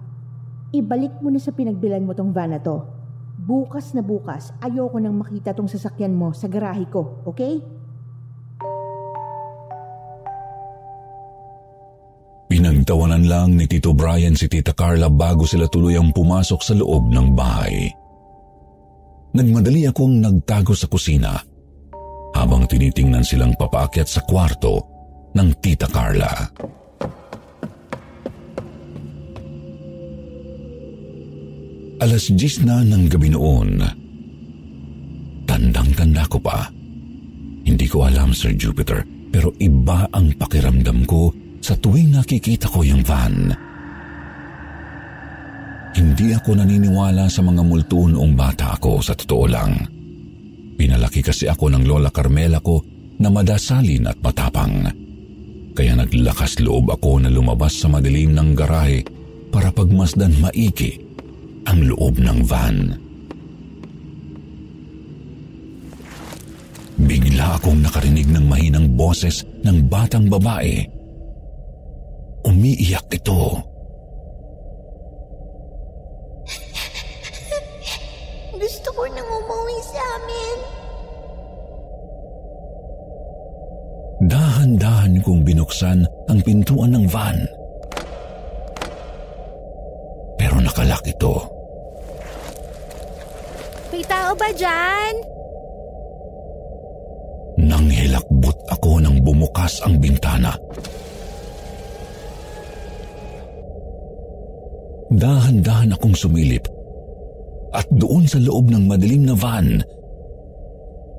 Ibalik 0.72 1.20
mo 1.20 1.28
na 1.28 1.36
sa 1.36 1.52
pinagbilan 1.52 2.08
mo 2.08 2.16
tong 2.16 2.32
van 2.32 2.56
na 2.56 2.60
to. 2.60 2.88
Bukas 3.36 3.92
na 3.92 4.00
bukas, 4.00 4.56
ayoko 4.64 4.96
nang 4.96 5.20
makita 5.20 5.52
tong 5.52 5.68
sasakyan 5.68 6.16
mo 6.16 6.32
sa 6.32 6.48
garahe 6.48 6.88
ko, 6.88 7.20
okay? 7.28 7.60
Pinagtawanan 12.48 13.28
lang 13.28 13.60
ni 13.60 13.68
Tito 13.68 13.92
Brian 13.92 14.32
si 14.32 14.48
Tita 14.48 14.72
Carla 14.72 15.12
bago 15.12 15.44
sila 15.44 15.68
tuluyang 15.68 16.16
pumasok 16.16 16.60
sa 16.64 16.72
loob 16.72 17.12
ng 17.12 17.28
bahay. 17.36 17.92
Nagmadali 19.36 19.84
akong 19.84 20.24
nagtago 20.24 20.72
sa 20.72 20.88
kusina 20.88 21.47
habang 22.38 22.70
tinitingnan 22.70 23.26
silang 23.26 23.58
papaakyat 23.58 24.06
sa 24.06 24.22
kwarto 24.22 24.86
ng 25.34 25.48
Tita 25.58 25.90
Carla. 25.90 26.32
Alas 31.98 32.30
10 32.30 32.62
na 32.62 32.86
ng 32.86 33.10
gabi 33.10 33.34
noon. 33.34 33.82
Tandang-tanda 35.50 36.22
ko 36.30 36.38
pa. 36.38 36.70
Hindi 37.66 37.90
ko 37.90 38.06
alam, 38.06 38.30
Sir 38.30 38.54
Jupiter, 38.54 39.02
pero 39.34 39.50
iba 39.58 40.06
ang 40.14 40.30
pakiramdam 40.38 41.02
ko 41.10 41.34
sa 41.58 41.74
tuwing 41.74 42.14
nakikita 42.14 42.70
ko 42.70 42.86
yung 42.86 43.02
van. 43.02 43.50
Hindi 45.98 46.30
ako 46.30 46.54
naniniwala 46.54 47.26
sa 47.26 47.42
mga 47.42 47.66
multo 47.66 48.06
noong 48.06 48.38
bata 48.38 48.78
ako 48.78 49.02
sa 49.02 49.18
totoo 49.18 49.44
lang. 49.50 49.97
Pinalaki 51.08 51.24
kasi 51.24 51.48
ako 51.48 51.72
ng 51.72 51.88
Lola 51.88 52.12
Carmela 52.12 52.60
ko 52.60 52.84
na 53.16 53.32
madasalin 53.32 54.12
at 54.12 54.20
matapang. 54.20 54.92
Kaya 55.72 55.96
naglakas 55.96 56.60
loob 56.60 56.92
ako 56.92 57.24
na 57.24 57.32
lumabas 57.32 57.80
sa 57.80 57.88
madilim 57.88 58.36
ng 58.36 58.52
garahe 58.52 59.00
para 59.48 59.72
pagmasdan 59.72 60.36
maigi 60.36 61.00
ang 61.64 61.88
loob 61.88 62.20
ng 62.20 62.44
van. 62.44 62.92
Bigla 67.00 67.56
akong 67.56 67.80
nakarinig 67.80 68.28
ng 68.28 68.44
mahinang 68.44 68.92
boses 68.92 69.48
ng 69.64 69.88
batang 69.88 70.28
babae. 70.28 70.84
Umiiyak 72.44 73.08
ito. 73.16 73.56
Gusto 73.56 73.77
Dahan-dahan 84.28 85.24
kong 85.24 85.40
binuksan 85.40 86.04
ang 86.28 86.38
pintuan 86.44 86.92
ng 86.92 87.08
van. 87.08 87.48
Pero 90.36 90.60
nakalak 90.60 91.00
ito. 91.08 91.48
May 93.88 94.04
tao 94.04 94.36
ba 94.36 94.52
dyan? 94.52 95.14
Nang 97.64 97.88
hilakbot 97.88 98.58
ako 98.68 99.00
nang 99.00 99.16
bumukas 99.24 99.80
ang 99.80 99.96
bintana. 99.96 100.52
Dahan-dahan 105.08 105.96
akong 105.96 106.12
sumilip 106.12 106.68
at 107.72 107.88
doon 107.96 108.28
sa 108.28 108.36
loob 108.36 108.68
ng 108.68 108.84
madilim 108.84 109.24
na 109.24 109.34
van, 109.34 109.80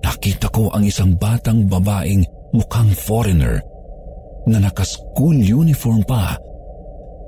nakita 0.05 0.45
ko 0.53 0.69
ang 0.69 0.85
isang 0.85 1.17
batang 1.17 1.65
babaeng 1.65 2.21
mukhang 2.55 2.91
foreigner 2.93 3.61
na 4.49 4.57
naka-school 4.63 5.37
uniform 5.37 6.01
pa 6.05 6.37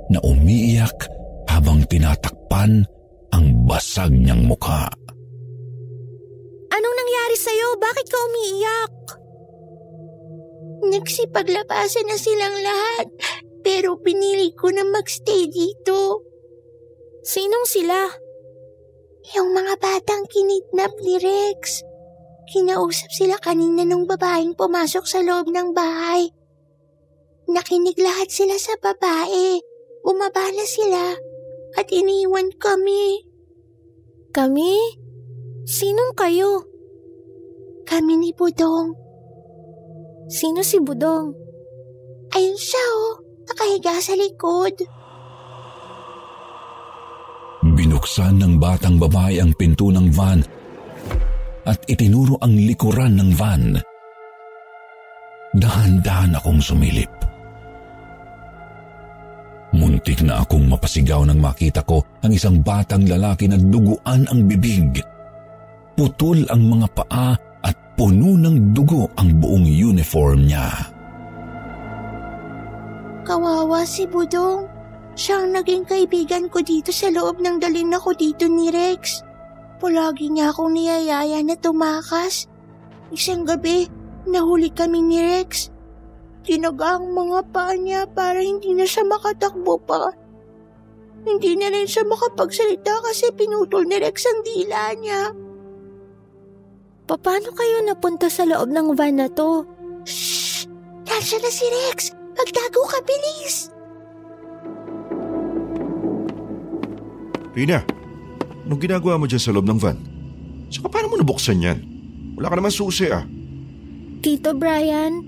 na 0.09 0.19
umiiyak 0.25 1.07
habang 1.47 1.85
tinatakpan 1.85 2.83
ang 3.31 3.45
basag 3.67 4.11
niyang 4.11 4.43
mukha. 4.47 4.91
Anong 6.71 6.95
nangyari 6.97 7.37
sa'yo? 7.37 7.67
Bakit 7.79 8.05
ka 8.07 8.17
umiiyak? 8.17 8.95
Nagsipaglabasan 10.81 12.07
na 12.07 12.17
silang 12.17 12.57
lahat, 12.57 13.07
pero 13.61 13.99
pinili 13.99 14.51
ko 14.55 14.71
na 14.73 14.83
magstay 14.87 15.47
dito. 15.51 16.25
Sinong 17.21 17.67
sila? 17.69 18.09
Yung 19.37 19.53
mga 19.53 19.77
batang 19.77 20.25
kinidnap 20.25 20.91
ni 21.05 21.15
Rex. 21.21 21.85
Kinausap 22.51 23.07
sila 23.15 23.39
kanina 23.39 23.87
nung 23.87 24.03
babaeng 24.03 24.51
pumasok 24.59 25.07
sa 25.07 25.23
loob 25.23 25.47
ng 25.47 25.71
bahay. 25.71 26.27
Nakinig 27.47 27.95
lahat 27.95 28.27
sila 28.27 28.59
sa 28.59 28.75
babae. 28.75 29.63
Bumaba 30.03 30.51
na 30.51 30.65
sila 30.67 31.15
at 31.79 31.87
iniwan 31.87 32.51
kami. 32.59 33.23
Kami? 34.35 34.75
Sinong 35.63 36.11
kayo? 36.11 36.67
Kami 37.87 38.19
ni 38.19 38.35
Budong. 38.35 38.99
Sino 40.27 40.59
si 40.59 40.75
Budong? 40.83 41.31
Ayun 42.35 42.59
siya 42.59 42.83
oh, 42.99 43.15
nakahiga 43.47 43.95
sa 44.03 44.11
likod. 44.19 44.75
Binuksan 47.63 48.43
ng 48.43 48.59
batang 48.59 48.99
babae 48.99 49.39
ang 49.39 49.55
pinto 49.55 49.87
ng 49.87 50.11
van 50.11 50.60
at 51.65 51.79
itinuro 51.89 52.37
ang 52.41 52.53
likuran 52.53 53.17
ng 53.17 53.31
van. 53.37 53.77
Dahan-dahan 55.51 56.39
akong 56.39 56.63
sumilip. 56.63 57.11
Muntik 59.71 60.19
na 60.23 60.43
akong 60.43 60.67
mapasigaw 60.67 61.23
nang 61.23 61.39
makita 61.39 61.83
ko 61.87 62.03
ang 62.23 62.31
isang 62.31 62.59
batang 62.59 63.07
lalaki 63.07 63.47
na 63.47 63.55
duguan 63.55 64.27
ang 64.27 64.47
bibig. 64.47 64.99
Putol 65.95 66.43
ang 66.51 66.67
mga 66.67 66.87
paa 66.91 67.31
at 67.63 67.75
puno 67.95 68.35
ng 68.35 68.75
dugo 68.75 69.07
ang 69.15 69.39
buong 69.39 69.63
uniform 69.63 70.47
niya. 70.47 70.67
Kawawa 73.23 73.87
si 73.87 74.03
Budong. 74.09 74.67
Siya 75.15 75.43
ang 75.43 75.55
naging 75.55 75.83
kaibigan 75.87 76.47
ko 76.47 76.63
dito 76.63 76.89
sa 76.95 77.11
loob 77.11 77.39
ng 77.43 77.59
dalin 77.59 77.95
ako 77.95 78.15
dito 78.15 78.47
ni 78.47 78.71
Rex. 78.71 79.30
Palagi 79.81 80.29
niya 80.29 80.53
akong 80.53 80.77
niyayaya 80.77 81.41
na 81.41 81.57
tumakas. 81.57 82.45
Isang 83.09 83.49
gabi, 83.49 83.89
nahuli 84.29 84.69
kami 84.69 85.01
ni 85.01 85.17
Rex. 85.17 85.73
Tinaga 86.45 87.01
ang 87.01 87.09
mga 87.09 87.49
paa 87.49 87.73
niya 87.73 88.05
para 88.05 88.37
hindi 88.37 88.77
na 88.77 88.85
siya 88.85 89.09
makatakbo 89.09 89.81
pa. 89.81 90.13
Hindi 91.25 91.57
na 91.57 91.73
rin 91.73 91.89
siya 91.89 92.05
makapagsalita 92.05 92.93
kasi 93.09 93.33
pinutol 93.33 93.89
ni 93.89 93.97
Rex 93.97 94.21
ang 94.29 94.45
dila 94.45 94.93
niya. 95.01 95.21
Paano 97.09 97.49
kayo 97.51 97.81
napunta 97.81 98.29
sa 98.29 98.45
loob 98.45 98.69
ng 98.69 98.93
van 98.93 99.17
na 99.17 99.27
to? 99.33 99.65
Shh! 100.05 100.69
Nandiyan 101.09 101.41
na 101.41 101.51
si 101.51 101.65
Rex! 101.67 101.97
Magtago 102.37 102.81
ka, 102.87 103.01
bilis! 103.03 103.73
Rina, 107.51 107.83
anong 108.71 108.87
ginagawa 108.87 109.19
mo 109.19 109.27
dyan 109.27 109.43
sa 109.43 109.51
loob 109.51 109.67
ng 109.67 109.75
van? 109.83 109.99
Saka 110.71 110.87
paano 110.87 111.11
mo 111.11 111.19
nabuksan 111.19 111.59
yan? 111.59 111.83
Wala 112.39 112.47
ka 112.47 112.55
naman 112.55 112.71
susi 112.71 113.11
ah. 113.11 113.27
Tito 114.23 114.55
Brian, 114.55 115.27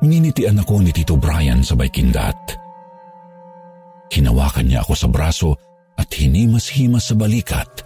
Nginitian 0.00 0.62
ako 0.62 0.80
ni 0.80 0.94
Tito 0.94 1.18
Brian 1.18 1.60
sabay 1.60 1.90
kindat. 1.90 2.56
Hinawakan 4.08 4.70
niya 4.70 4.80
ako 4.86 4.94
sa 4.94 5.10
braso 5.10 5.58
at 5.98 6.06
hinimas-himas 6.14 7.10
sa 7.10 7.18
balikat 7.18 7.82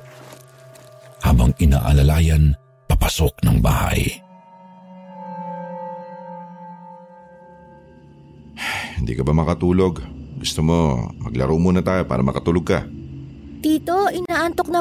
habang 1.25 1.57
inaalalayan 1.57 2.53
papasok 2.87 3.41
ng 3.41 3.57
bahay. 3.65 4.05
Hindi 9.01 9.17
ka 9.17 9.25
ba 9.25 9.33
makatulog? 9.33 10.20
Gusto 10.41 10.65
mo, 10.65 11.13
maglaro 11.21 11.53
muna 11.61 11.85
tayo 11.85 12.09
para 12.09 12.25
makatulog 12.25 12.65
ka. 12.65 12.81
Tito, 13.61 14.09
inaantok 14.09 14.73
na 14.73 14.81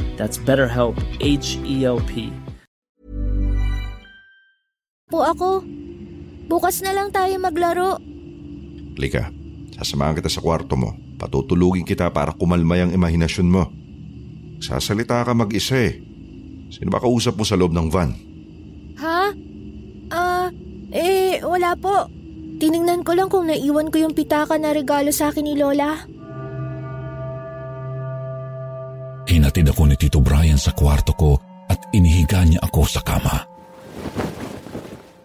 That's 0.21 0.37
BetterHelp, 0.37 1.01
H 1.17 1.57
E 1.65 1.81
L 1.81 1.97
P. 2.05 2.29
po 5.11 5.25
ako. 5.25 5.65
Bukas 6.45 6.79
na 6.85 6.93
lang 6.93 7.09
tayo 7.09 7.35
maglaro. 7.41 7.97
Lika, 8.95 9.33
sasamahan 9.75 10.15
kita 10.21 10.29
sa 10.29 10.39
kwarto 10.39 10.77
mo. 10.77 10.93
Patutulugin 11.17 11.83
kita 11.83 12.13
para 12.13 12.37
kumalma 12.37 12.79
yung 12.79 12.93
imahinasyon 12.93 13.47
mo. 13.49 13.65
Sasalita 14.61 15.25
ka 15.25 15.33
mag-isa 15.33 15.89
eh. 15.89 15.99
Sino 16.71 16.93
ba 16.93 17.03
kausap 17.03 17.35
mo 17.35 17.43
sa 17.43 17.57
loob 17.59 17.75
ng 17.75 17.87
van? 17.91 18.13
Ha? 19.01 19.21
Ah, 20.13 20.47
eh, 20.93 21.43
wala 21.43 21.73
po. 21.75 22.07
Tiningnan 22.61 23.03
ko 23.03 23.17
lang 23.17 23.27
kung 23.27 23.49
naiwan 23.49 23.89
ko 23.89 24.05
yung 24.05 24.15
pitaka 24.15 24.55
na 24.55 24.71
regalo 24.71 25.09
sa 25.09 25.33
akin 25.33 25.43
ni 25.43 25.57
Lola. 25.57 26.20
Hinatid 29.51 29.75
ako 29.75 29.83
ni 29.83 29.99
Tito 29.99 30.23
Brian 30.23 30.55
sa 30.55 30.71
kwarto 30.71 31.11
ko 31.11 31.35
at 31.67 31.75
inihiga 31.91 32.39
niya 32.47 32.63
ako 32.63 32.87
sa 32.87 33.03
kama. 33.03 33.43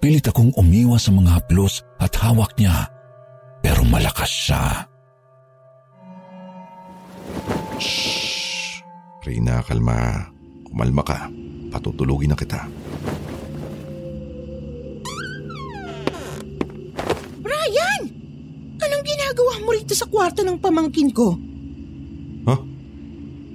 Pilit 0.03 0.27
akong 0.27 0.51
umiwas 0.59 1.07
sa 1.07 1.15
mga 1.15 1.31
haplos 1.31 1.87
at 2.03 2.11
hawak 2.19 2.59
niya, 2.59 2.91
pero 3.63 3.87
malakas 3.87 4.27
siya. 4.27 4.91
Shh! 7.79 8.83
Rina, 9.23 9.63
kalma. 9.63 10.27
Kumalma 10.67 11.07
ka. 11.07 11.31
Patutulugin 11.71 12.35
na 12.35 12.39
kita. 12.43 12.67
Brian! 17.47 18.03
Anong 18.75 19.05
ginagawa 19.07 19.55
mo 19.63 19.71
rito 19.71 19.95
sa 19.95 20.11
kwarto 20.11 20.43
ng 20.43 20.59
pamangkin 20.59 21.15
ko? 21.15 21.39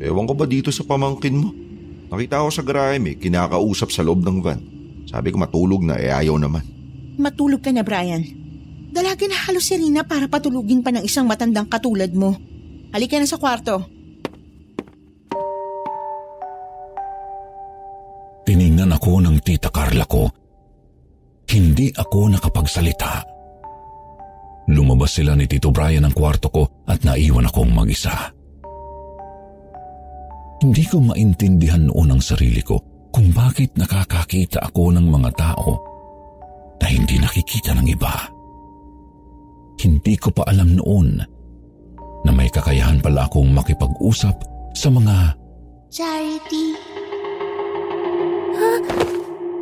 Ewan 0.02 0.26
ko 0.26 0.34
ba 0.34 0.50
dito 0.50 0.74
sa 0.74 0.82
pamangkin 0.82 1.38
mo? 1.38 1.54
Nakita 2.10 2.42
ko 2.42 2.50
sa 2.50 2.66
garahe 2.66 2.98
may 2.98 3.16
kinakausap 3.22 3.94
sa 3.94 4.02
loob 4.02 4.26
ng 4.26 4.42
van. 4.42 4.60
Sabi 5.06 5.30
ko 5.30 5.38
matulog 5.38 5.86
na 5.86 6.02
eh 6.02 6.10
ayaw 6.10 6.42
naman. 6.42 6.66
Matulog 7.22 7.62
ka 7.62 7.70
na, 7.70 7.86
Brian. 7.86 8.26
Dalaga 8.92 9.24
na 9.30 9.38
halos 9.48 9.70
si 9.70 9.78
Rina 9.78 10.04
para 10.04 10.26
patulugin 10.26 10.82
pa 10.82 10.90
ng 10.90 11.06
isang 11.06 11.30
matandang 11.30 11.70
katulad 11.70 12.10
mo. 12.12 12.34
Halika 12.92 13.22
na 13.22 13.30
sa 13.30 13.38
kwarto. 13.38 13.88
Tiningnan 18.44 18.92
ako 18.92 19.22
ng 19.22 19.38
tita 19.46 19.72
Carla 19.72 20.04
ko. 20.10 20.28
Hindi 21.48 21.94
ako 21.94 22.20
nakapagsalita. 22.36 23.12
Lumabas 24.72 25.20
sila 25.20 25.36
ni 25.36 25.48
Tito 25.48 25.72
Brian 25.72 26.04
ng 26.08 26.16
kwarto 26.16 26.48
ko 26.48 26.64
at 26.88 27.04
naiwan 27.04 27.48
akong 27.48 27.72
mag-isa. 27.72 28.32
Hindi 30.62 30.86
ko 30.86 31.02
maintindihan 31.02 31.90
noon 31.90 32.14
ang 32.14 32.22
sarili 32.22 32.62
ko 32.62 32.78
kung 33.10 33.34
bakit 33.34 33.74
nakakakita 33.74 34.62
ako 34.70 34.94
ng 34.94 35.10
mga 35.10 35.30
tao 35.34 35.82
na 36.78 36.86
hindi 36.86 37.18
nakikita 37.18 37.74
ng 37.74 37.88
iba. 37.90 38.30
Hindi 39.82 40.14
ko 40.22 40.30
pa 40.30 40.46
alam 40.46 40.78
noon 40.78 41.18
na 42.22 42.30
may 42.30 42.46
kakayahan 42.54 43.02
pala 43.02 43.26
akong 43.26 43.50
makipag-usap 43.50 44.38
sa 44.78 44.90
mga 44.94 45.34
Charity. 45.92 46.78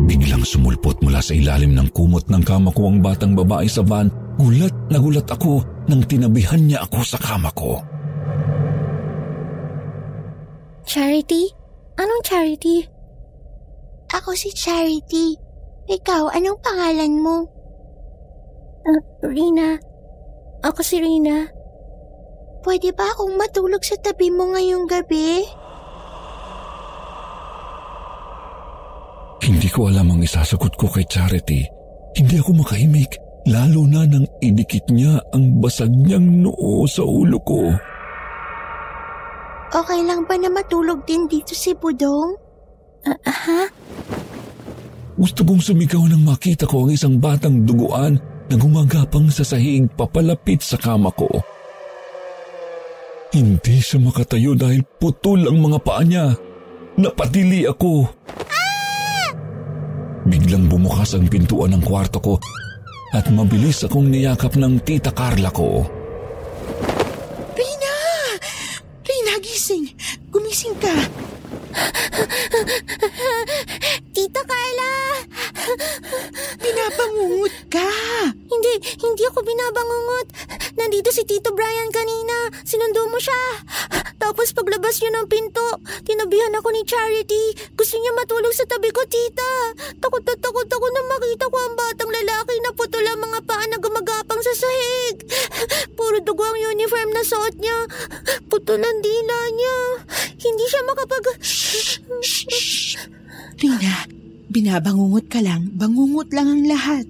Biglang 0.06 0.44
sumulpot 0.44 1.00
mula 1.02 1.24
sa 1.24 1.34
ilalim 1.34 1.74
ng 1.80 1.90
kumot 1.96 2.28
ng 2.28 2.44
kama 2.44 2.70
ko 2.76 2.92
ang 2.92 3.00
batang 3.00 3.34
babae 3.34 3.66
sa 3.72 3.82
van. 3.82 4.12
Gulat 4.38 4.76
na 4.92 5.02
gulat 5.02 5.26
ako 5.26 5.64
nang 5.90 6.04
tinabihan 6.06 6.62
niya 6.62 6.86
ako 6.86 7.02
sa 7.02 7.18
kama 7.18 7.50
ko. 7.56 7.82
Charity? 10.89 11.45
Anong 12.02 12.25
charity? 12.25 12.82
Ako 14.10 14.34
si 14.34 14.49
Charity. 14.49 15.38
Ikaw, 15.86 16.34
anong 16.34 16.58
pangalan 16.65 17.13
mo? 17.21 17.45
Uh, 18.82 19.02
Rina. 19.30 19.78
Ako 20.65 20.82
si 20.82 20.97
Rina. 20.97 21.45
Pwede 22.65 22.89
ba 22.97 23.06
akong 23.06 23.38
matulog 23.38 23.86
sa 23.86 24.02
tabi 24.02 24.34
mo 24.34 24.49
ngayong 24.49 24.89
gabi? 24.89 25.45
Hindi 29.45 29.69
ko 29.69 29.93
alam 29.93 30.10
ang 30.10 30.25
isasagot 30.25 30.73
ko 30.73 30.89
kay 30.89 31.06
Charity. 31.06 31.69
Hindi 32.17 32.41
ako 32.41 32.65
makahimik, 32.65 33.13
lalo 33.45 33.86
na 33.86 34.10
nang 34.10 34.25
idikit 34.41 34.89
niya 34.89 35.21
ang 35.38 35.62
basag 35.62 35.93
niyang 35.93 36.49
noo 36.49 36.89
sa 36.89 37.06
ulo 37.06 37.38
ko. 37.45 37.78
Okay 39.69 40.01
lang 40.01 40.25
ba 40.25 40.36
na 40.38 40.49
matulog 40.49 41.05
din 41.05 41.29
dito 41.29 41.53
si 41.53 41.77
Budong? 41.77 42.34
Uh, 43.05 43.15
ha? 43.25 43.62
Gusto 45.19 45.43
kong 45.43 45.62
sumigaw 45.62 46.03
nang 46.10 46.23
makita 46.25 46.65
ko 46.65 46.88
ang 46.88 46.91
isang 46.95 47.19
batang 47.19 47.67
duguan 47.67 48.17
na 48.49 48.55
gumagapang 48.58 49.29
sa 49.29 49.45
sahig 49.45 49.86
papalapit 49.93 50.63
sa 50.63 50.79
kama 50.79 51.13
ko. 51.13 51.29
Hindi 53.29 53.77
siya 53.77 54.01
makatayo 54.01 54.58
dahil 54.58 54.82
putol 54.97 55.45
ang 55.45 55.62
mga 55.62 55.79
paa 55.86 56.01
niya. 56.01 56.34
Napatili 56.97 57.69
ako. 57.69 58.10
Biglang 60.25 60.65
bumukas 60.65 61.13
ang 61.13 61.29
pintuan 61.29 61.77
ng 61.77 61.84
kwarto 61.86 62.17
ko 62.17 62.36
at 63.13 63.29
mabilis 63.29 63.86
akong 63.86 64.10
niyakap 64.10 64.58
ng 64.58 64.82
tita 64.82 65.13
Carla 65.13 65.49
ko. 65.53 65.86
Rina! 67.53 67.95
Rina, 69.05 69.34
gising! 69.41 69.93
Gumising 70.29 70.77
ka! 70.77 70.93
Tita 74.13 74.41
Carla! 74.45 74.93
Binabangungot 76.60 77.55
ka! 77.69 77.89
Hindi, 78.49 78.73
hindi 79.01 79.23
ako 79.25 79.39
binabangungot. 79.41 80.27
Nandito 80.77 81.10
si 81.10 81.25
Tito 81.25 81.53
Brian 81.55 81.89
kanina. 81.89 82.53
Sinundo 82.62 83.10
mo 83.10 83.17
siya. 83.17 83.65
Tapos 84.19 84.51
paglabas 84.53 84.99
niyo 84.99 85.10
ng 85.15 85.27
pinto, 85.32 85.65
tinabihan 86.03 86.53
ako 86.60 86.69
ni 86.75 86.79
Charity. 86.89 87.69
Gusto 87.78 88.02
niya 88.02 88.17
matulog 88.17 88.49
sa 88.49 88.65
tabi 88.65 88.89
ko, 88.89 89.06
tita. 89.06 89.78
Takot 90.02 90.25
na 90.25 90.34
takot 90.41 90.65
ako 90.65 90.88
na 90.89 91.02
makita 91.06 91.45
ko 91.45 91.58
ang 91.62 91.75
batang 91.78 92.10
lalaki 92.10 92.56
na 92.65 92.73
putol 92.73 93.06
ang 93.06 93.21
mga 93.21 93.39
paa 93.45 93.65
na 93.69 93.78
gumagapang 93.78 94.41
sa 94.41 94.54
sahig. 94.58 95.21
Puro 95.93 96.17
dugo 96.25 96.41
ang 96.41 96.58
uniform 96.58 97.13
na 97.13 97.21
suot 97.21 97.62
niya. 97.62 97.86
Putol 98.49 98.82
ang 98.82 98.99
dila 99.06 99.38
niya. 99.54 99.78
Hindi 100.41 100.65
siya 100.65 100.82
makapag... 100.89 101.25
Rina, 103.62 103.93
binabangungot 104.49 105.30
ka 105.30 105.45
lang. 105.45 105.69
Bangungot 105.78 106.34
lang 106.34 106.47
ang 106.49 106.63
lahat. 106.65 107.06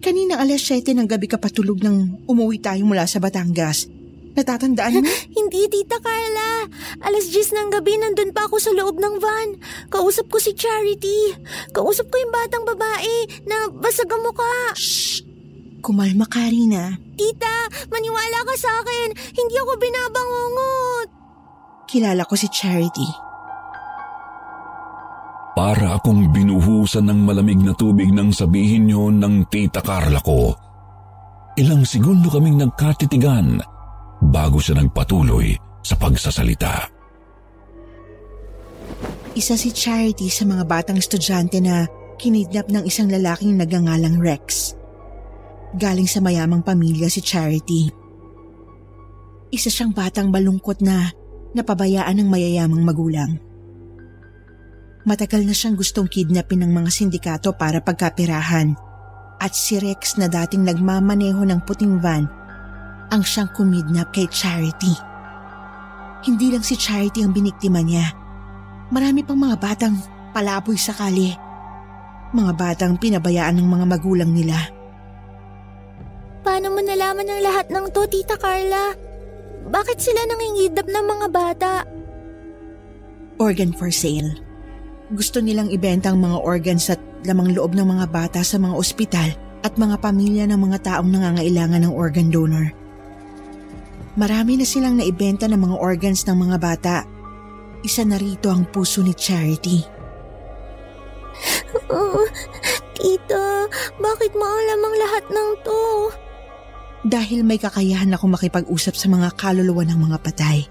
Kanina 0.00 0.40
alas 0.40 0.64
7 0.64 0.96
ng 0.96 1.04
gabi 1.04 1.28
ka 1.28 1.36
patulog 1.36 1.84
nang 1.84 2.16
umuwi 2.24 2.64
tayo 2.64 2.80
mula 2.88 3.04
sa 3.04 3.20
Batangas. 3.20 3.92
Natatandaan 4.36 5.00
mo? 5.00 5.08
Hindi, 5.36 5.64
Tita 5.72 5.96
Carla. 5.96 6.68
Alas 7.00 7.32
10 7.32 7.56
ng 7.56 7.68
gabi 7.72 7.96
nandun 7.96 8.36
pa 8.36 8.44
ako 8.44 8.60
sa 8.60 8.70
loob 8.76 9.00
ng 9.00 9.16
van. 9.16 9.56
Kausap 9.88 10.28
ko 10.28 10.36
si 10.36 10.52
Charity. 10.52 11.40
Kausap 11.72 12.12
ko 12.12 12.16
yung 12.20 12.32
batang 12.32 12.68
babae 12.68 13.48
na 13.48 13.72
basag 13.72 14.12
ang 14.12 14.20
mukha. 14.20 14.76
Shh! 14.76 15.24
Kumalma 15.80 16.28
ka, 16.28 16.44
Rina. 16.52 17.00
Tita, 17.16 17.88
maniwala 17.88 18.44
ka 18.44 18.54
sa 18.60 18.70
akin. 18.84 19.08
Hindi 19.32 19.54
ako 19.56 19.72
binabangungot. 19.80 21.08
Kilala 21.88 22.22
ko 22.28 22.34
si 22.36 22.50
Charity. 22.52 23.08
Para 25.56 25.96
akong 25.96 26.28
binuhusan 26.36 27.08
ng 27.08 27.24
malamig 27.24 27.56
na 27.64 27.72
tubig 27.72 28.12
nang 28.12 28.28
sabihin 28.28 28.92
niyo 28.92 29.08
ng 29.08 29.48
tita 29.48 29.80
Carla 29.80 30.20
ko. 30.20 30.52
Ilang 31.56 31.88
segundo 31.88 32.28
kaming 32.28 32.60
nagkatitigan 32.60 33.75
bago 34.20 34.58
siya 34.60 34.80
nagpatuloy 34.80 35.54
sa 35.84 35.94
pagsasalita. 35.94 36.90
Isa 39.36 39.54
si 39.54 39.68
Charity 39.68 40.32
sa 40.32 40.48
mga 40.48 40.64
batang 40.64 40.96
estudyante 40.96 41.60
na 41.60 41.84
kinidnap 42.16 42.72
ng 42.72 42.88
isang 42.88 43.12
lalaking 43.12 43.60
nagangalang 43.60 44.16
Rex. 44.16 44.72
Galing 45.76 46.08
sa 46.08 46.24
mayamang 46.24 46.64
pamilya 46.64 47.12
si 47.12 47.20
Charity. 47.20 47.92
Isa 49.52 49.68
siyang 49.68 49.92
batang 49.92 50.32
malungkot 50.32 50.80
na 50.80 51.12
napabayaan 51.52 52.16
ng 52.16 52.28
mayayamang 52.32 52.80
magulang. 52.80 53.36
Matagal 55.06 55.46
na 55.46 55.54
siyang 55.54 55.78
gustong 55.78 56.10
kidnapin 56.10 56.64
ng 56.64 56.72
mga 56.72 56.90
sindikato 56.90 57.54
para 57.54 57.78
pagkapirahan 57.78 58.74
at 59.38 59.52
si 59.52 59.76
Rex 59.78 60.16
na 60.16 60.26
dating 60.26 60.64
nagmamaneho 60.64 61.44
ng 61.44 61.60
puting 61.62 62.00
van 62.00 62.26
ang 63.10 63.22
siyang 63.22 63.50
kumidnap 63.54 64.10
kay 64.10 64.26
Charity. 64.30 64.94
Hindi 66.26 66.50
lang 66.50 66.64
si 66.66 66.74
Charity 66.74 67.22
ang 67.22 67.30
biniktima 67.30 67.82
niya. 67.82 68.10
Marami 68.90 69.22
pang 69.22 69.38
mga 69.38 69.56
batang 69.58 69.94
palaboy 70.34 70.78
sa 70.78 70.94
kali. 70.94 71.34
Mga 72.34 72.52
batang 72.58 72.94
pinabayaan 72.98 73.58
ng 73.62 73.68
mga 73.68 73.86
magulang 73.86 74.30
nila. 74.34 74.58
Paano 76.42 76.74
mo 76.74 76.80
nalaman 76.82 77.26
ang 77.26 77.42
lahat 77.42 77.66
ng 77.70 77.86
to, 77.90 78.06
Tita 78.06 78.38
Carla? 78.38 78.94
Bakit 79.66 79.98
sila 79.98 80.22
nangingidap 80.30 80.86
ng 80.86 81.04
mga 81.06 81.26
bata? 81.30 81.72
Organ 83.42 83.74
for 83.74 83.90
sale. 83.90 84.38
Gusto 85.10 85.42
nilang 85.42 85.70
ibenta 85.70 86.10
ang 86.10 86.22
mga 86.22 86.38
organs 86.42 86.90
at 86.90 86.98
lamang 87.26 87.54
loob 87.54 87.74
ng 87.74 87.86
mga 87.86 88.06
bata 88.10 88.40
sa 88.46 88.58
mga 88.58 88.74
ospital 88.74 89.28
at 89.66 89.74
mga 89.74 89.98
pamilya 89.98 90.46
ng 90.46 90.58
mga 90.58 90.78
taong 90.86 91.10
nangangailangan 91.10 91.82
ng 91.82 91.92
organ 91.94 92.30
donor. 92.30 92.85
Marami 94.16 94.56
na 94.56 94.64
silang 94.64 94.96
naibenta 94.96 95.44
ng 95.44 95.60
mga 95.60 95.76
organs 95.76 96.24
ng 96.24 96.48
mga 96.48 96.56
bata. 96.56 96.96
Isa 97.84 98.00
na 98.00 98.16
rito 98.16 98.48
ang 98.48 98.64
puso 98.64 99.04
ni 99.04 99.12
Charity. 99.12 99.84
Oh, 101.92 102.24
tita, 102.96 103.68
bakit 104.00 104.32
mo 104.32 104.48
alam 104.48 104.80
ang 104.80 104.96
lahat 104.96 105.24
ng 105.28 105.50
to? 105.60 105.84
Dahil 107.04 107.44
may 107.44 107.60
kakayahan 107.60 108.08
ako 108.16 108.32
makipag-usap 108.32 108.96
sa 108.96 109.06
mga 109.12 109.36
kaluluwa 109.36 109.84
ng 109.84 109.98
mga 110.08 110.18
patay. 110.24 110.64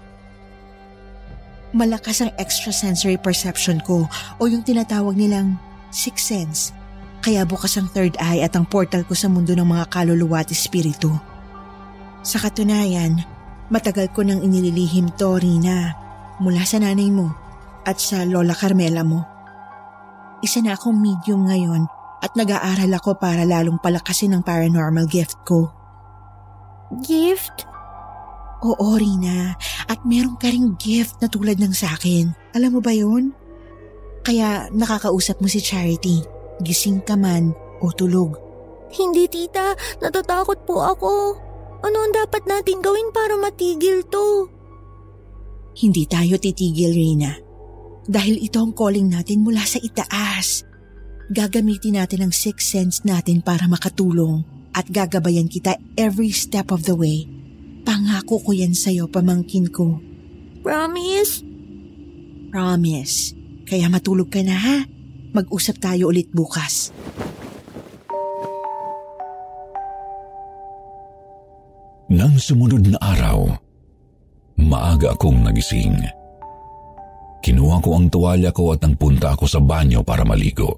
Malakas 1.70 2.26
ang 2.26 2.34
extrasensory 2.42 3.14
perception 3.14 3.78
ko 3.86 4.10
o 4.10 4.42
yung 4.50 4.66
tinatawag 4.66 5.14
nilang 5.14 5.54
sixth 5.94 6.26
sense. 6.26 6.74
Kaya 7.22 7.46
bukas 7.46 7.78
ang 7.78 7.86
third 7.94 8.18
eye 8.18 8.42
at 8.42 8.58
ang 8.58 8.66
portal 8.66 9.06
ko 9.06 9.14
sa 9.14 9.30
mundo 9.30 9.54
ng 9.54 9.66
mga 9.66 9.86
kaluluwa 9.86 10.42
at 10.42 10.50
espiritu. 10.50 11.14
Sa 12.26 12.42
katunayan, 12.42 13.35
matagal 13.72 14.10
ko 14.14 14.22
nang 14.22 14.42
inililihim 14.42 15.10
to, 15.18 15.38
Rina, 15.38 15.94
mula 16.38 16.62
sa 16.62 16.78
nanay 16.78 17.10
mo 17.10 17.32
at 17.86 17.98
sa 18.02 18.26
Lola 18.26 18.52
Carmela 18.52 19.06
mo. 19.06 19.22
Isa 20.42 20.60
na 20.60 20.76
akong 20.76 20.98
medium 20.98 21.48
ngayon 21.48 21.86
at 22.20 22.32
nag-aaral 22.34 22.90
ako 22.96 23.16
para 23.16 23.46
lalong 23.46 23.80
palakasin 23.80 24.36
ang 24.36 24.42
paranormal 24.42 25.06
gift 25.08 25.38
ko. 25.46 25.70
Gift? 27.02 27.66
Oo, 28.64 28.96
Rina. 28.96 29.54
At 29.86 30.02
meron 30.02 30.38
ka 30.40 30.50
ring 30.50 30.74
gift 30.80 31.22
na 31.22 31.28
tulad 31.30 31.60
ng 31.60 31.74
sa 31.76 31.94
akin. 31.94 32.34
Alam 32.56 32.78
mo 32.78 32.80
ba 32.82 32.90
yon? 32.94 33.30
Kaya 34.26 34.66
nakakausap 34.74 35.38
mo 35.38 35.46
si 35.46 35.62
Charity. 35.62 36.24
Gising 36.64 37.04
ka 37.06 37.14
man 37.14 37.54
o 37.78 37.92
tulog. 37.94 38.34
Hindi, 38.90 39.28
tita. 39.28 39.76
Natatakot 40.02 40.66
po 40.66 40.82
ako. 40.82 41.12
Ano 41.86 42.02
ang 42.02 42.10
dapat 42.10 42.42
natin 42.50 42.82
gawin 42.82 43.14
para 43.14 43.38
matigil 43.38 44.02
to? 44.10 44.50
Hindi 45.78 46.02
tayo 46.10 46.34
titigil, 46.34 46.90
Rina. 46.90 47.38
Dahil 48.10 48.42
ito 48.42 48.58
ang 48.58 48.74
calling 48.74 49.06
natin 49.06 49.46
mula 49.46 49.62
sa 49.62 49.78
itaas. 49.78 50.66
Gagamitin 51.30 52.02
natin 52.02 52.26
ang 52.26 52.32
sixth 52.34 52.74
sense 52.74 53.06
natin 53.06 53.38
para 53.38 53.70
makatulong 53.70 54.42
at 54.74 54.90
gagabayan 54.90 55.46
kita 55.46 55.78
every 55.94 56.34
step 56.34 56.74
of 56.74 56.82
the 56.90 56.96
way. 56.98 57.30
Pangako 57.86 58.42
ko 58.42 58.50
yan 58.50 58.74
sa'yo, 58.74 59.06
pamangkin 59.06 59.70
ko. 59.70 60.02
Promise? 60.66 61.46
Promise. 62.50 63.14
Kaya 63.62 63.86
matulog 63.86 64.34
ka 64.34 64.42
na 64.42 64.58
ha. 64.58 64.78
Mag-usap 65.30 65.78
tayo 65.78 66.10
ulit 66.10 66.34
bukas. 66.34 66.90
Nang 72.06 72.38
sumunod 72.38 72.86
na 72.86 72.98
araw, 73.02 73.50
maaga 74.62 75.10
akong 75.18 75.42
nagising. 75.42 75.98
Kinuha 77.42 77.82
ko 77.82 77.98
ang 77.98 78.06
tuwalya 78.06 78.54
ko 78.54 78.70
at 78.70 78.86
nagpunta 78.86 79.34
ako 79.34 79.50
sa 79.50 79.58
banyo 79.58 80.06
para 80.06 80.22
maligo. 80.22 80.70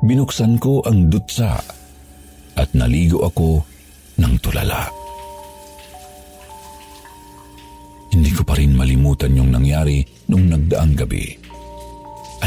Binuksan 0.00 0.56
ko 0.56 0.80
ang 0.88 1.12
dutsa 1.12 1.60
at 2.56 2.72
naligo 2.72 3.20
ako 3.20 3.60
ng 4.16 4.34
tulala. 4.40 4.88
Hindi 8.16 8.32
ko 8.32 8.48
pa 8.48 8.56
rin 8.56 8.72
malimutan 8.72 9.36
yung 9.36 9.52
nangyari 9.52 10.00
nung 10.32 10.48
nagdaang 10.48 10.96
gabi. 10.96 11.36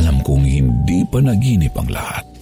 Alam 0.02 0.26
kong 0.26 0.50
hindi 0.50 1.06
pa 1.06 1.22
naginip 1.22 1.78
ang 1.78 1.94
lahat. 1.94 2.33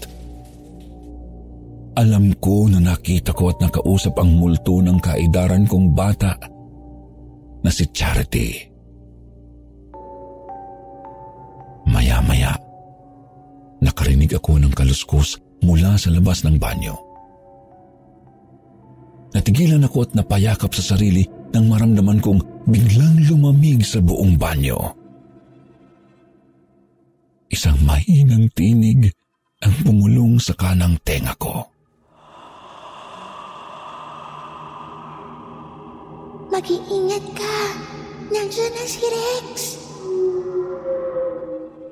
Alam 2.01 2.33
ko 2.41 2.65
na 2.65 2.81
nakita 2.81 3.29
ko 3.29 3.53
at 3.53 3.61
nakausap 3.61 4.17
ang 4.17 4.33
multo 4.33 4.81
ng 4.81 4.97
kaidaran 4.97 5.69
kong 5.69 5.93
bata 5.93 6.33
na 7.61 7.69
si 7.69 7.85
Charity. 7.93 8.57
Maya-maya, 11.85 12.57
nakarinig 13.85 14.33
ako 14.33 14.57
ng 14.57 14.73
kaluskos 14.73 15.37
mula 15.61 15.93
sa 15.93 16.09
labas 16.09 16.41
ng 16.41 16.57
banyo. 16.57 16.97
Natigilan 19.37 19.85
ako 19.85 20.09
at 20.09 20.11
napayakap 20.17 20.73
sa 20.73 20.97
sarili 20.97 21.21
nang 21.53 21.69
maramdaman 21.69 22.17
kong 22.17 22.65
biglang 22.65 23.29
lumamig 23.29 23.85
sa 23.85 24.01
buong 24.01 24.41
banyo. 24.41 24.79
Isang 27.45 27.77
mahinang 27.85 28.49
tinig 28.57 29.13
ang 29.61 29.73
pumulong 29.85 30.41
sa 30.41 30.57
kanang 30.57 30.97
tenga 31.05 31.37
ko. 31.37 31.70
Mag-iingat 36.51 37.25
ka. 37.31 37.57
Nandiyan 38.27 38.71
na 38.75 38.83
si 38.83 39.03
Rex. 39.07 39.55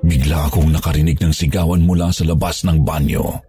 Bigla 0.04 0.52
akong 0.52 0.68
nakarinig 0.68 1.16
ng 1.16 1.32
sigawan 1.32 1.80
mula 1.80 2.12
sa 2.12 2.28
labas 2.28 2.60
ng 2.68 2.84
banyo. 2.84 3.40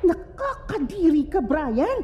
Nakakadiri 0.00 1.28
ka, 1.28 1.44
Brian! 1.44 2.00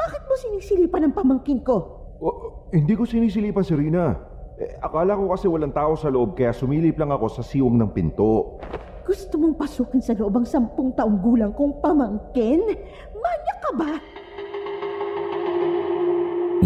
Bakit 0.00 0.22
mo 0.24 0.34
sinisilipan 0.40 1.08
ng 1.08 1.12
pamangkin 1.12 1.60
ko? 1.60 1.76
Oh, 2.24 2.68
hindi 2.72 2.96
ko 2.96 3.04
sinisilipan 3.04 3.64
si 3.64 3.76
Rina. 3.76 4.16
Eh, 4.56 4.80
akala 4.80 5.20
ko 5.20 5.36
kasi 5.36 5.44
walang 5.44 5.76
tao 5.76 5.92
sa 5.92 6.08
loob 6.08 6.32
kaya 6.32 6.56
sumilip 6.56 6.96
lang 6.96 7.12
ako 7.12 7.28
sa 7.28 7.44
siwang 7.44 7.76
ng 7.76 7.92
pinto. 7.92 8.56
Gusto 9.04 9.36
mong 9.36 9.60
pasukin 9.60 10.00
sa 10.00 10.16
loob 10.16 10.40
ang 10.40 10.48
sampung 10.48 10.96
taong 10.96 11.20
gulang 11.20 11.52
kong 11.52 11.84
pamangkin? 11.84 12.64
Manya 13.12 13.54
ka 13.60 13.70
ba? 13.76 13.92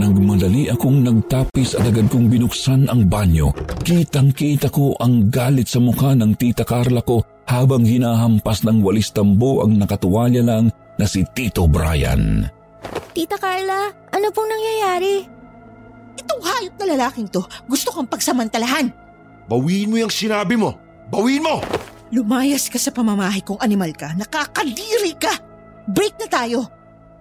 Nagmadali 0.00 0.72
akong 0.72 1.04
nagtapis 1.04 1.76
at 1.76 1.84
agad 1.84 2.08
kong 2.08 2.32
binuksan 2.32 2.88
ang 2.88 3.04
banyo. 3.04 3.52
Kitang-kita 3.84 4.72
ko 4.72 4.96
ang 4.96 5.28
galit 5.28 5.68
sa 5.68 5.76
mukha 5.76 6.16
ng 6.16 6.40
tita 6.40 6.64
Carla 6.64 7.04
ko 7.04 7.20
habang 7.44 7.84
hinahampas 7.84 8.64
ng 8.64 8.80
walis 8.80 9.12
tambo 9.12 9.60
ang 9.60 9.76
nakatuwalya 9.76 10.40
lang 10.40 10.72
na 10.96 11.04
si 11.04 11.20
Tito 11.36 11.68
Brian. 11.68 12.48
Tita 13.12 13.36
Carla, 13.36 13.92
ano 13.92 14.26
pong 14.32 14.48
nangyayari? 14.48 15.14
Itong 16.16 16.42
hayop 16.48 16.74
na 16.80 16.86
lalaking 16.96 17.28
to, 17.28 17.44
gusto 17.68 17.92
kang 17.92 18.08
pagsamantalahan. 18.08 18.88
Bawiin 19.52 19.92
mo 19.92 20.00
yung 20.00 20.12
sinabi 20.12 20.56
mo! 20.56 20.80
Bawiin 21.12 21.44
mo! 21.44 21.60
Lumayas 22.08 22.72
ka 22.72 22.80
sa 22.80 22.88
pamamahay 22.88 23.44
kong 23.44 23.60
animal 23.60 23.92
ka. 23.92 24.16
Nakakadiri 24.16 25.12
ka! 25.20 25.36
Break 25.92 26.16
na 26.24 26.28
tayo! 26.32 26.79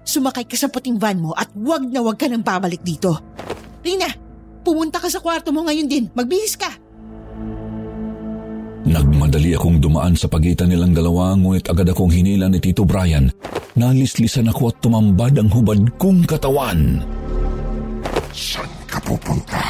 Sumakay 0.09 0.49
ka 0.49 0.57
sa 0.57 0.73
puting 0.73 0.97
van 0.97 1.21
mo 1.21 1.37
at 1.37 1.53
wag 1.53 1.85
na 1.85 2.01
wag 2.01 2.17
ka 2.17 2.25
nang 2.25 2.41
babalik 2.41 2.81
dito. 2.81 3.13
Rina, 3.85 4.09
pumunta 4.65 4.97
ka 4.97 5.05
sa 5.05 5.21
kwarto 5.21 5.53
mo 5.53 5.61
ngayon 5.69 5.85
din. 5.85 6.09
Magbihis 6.17 6.57
ka. 6.57 6.65
Nagmadali 8.89 9.53
akong 9.53 9.77
dumaan 9.77 10.17
sa 10.17 10.25
pagitan 10.25 10.73
nilang 10.73 10.97
dalawa 10.97 11.37
ngunit 11.37 11.69
agad 11.69 11.93
akong 11.93 12.09
hinila 12.09 12.49
ni 12.49 12.57
Tito 12.57 12.89
Brian. 12.89 13.29
Nalislisan 13.77 14.49
ako 14.49 14.73
at 14.73 14.81
tumambad 14.81 15.37
ang 15.37 15.53
hubad 15.53 15.77
kong 16.01 16.25
katawan. 16.25 17.05
Saan 18.33 18.73
ka 18.89 18.97
pupunta? 19.05 19.61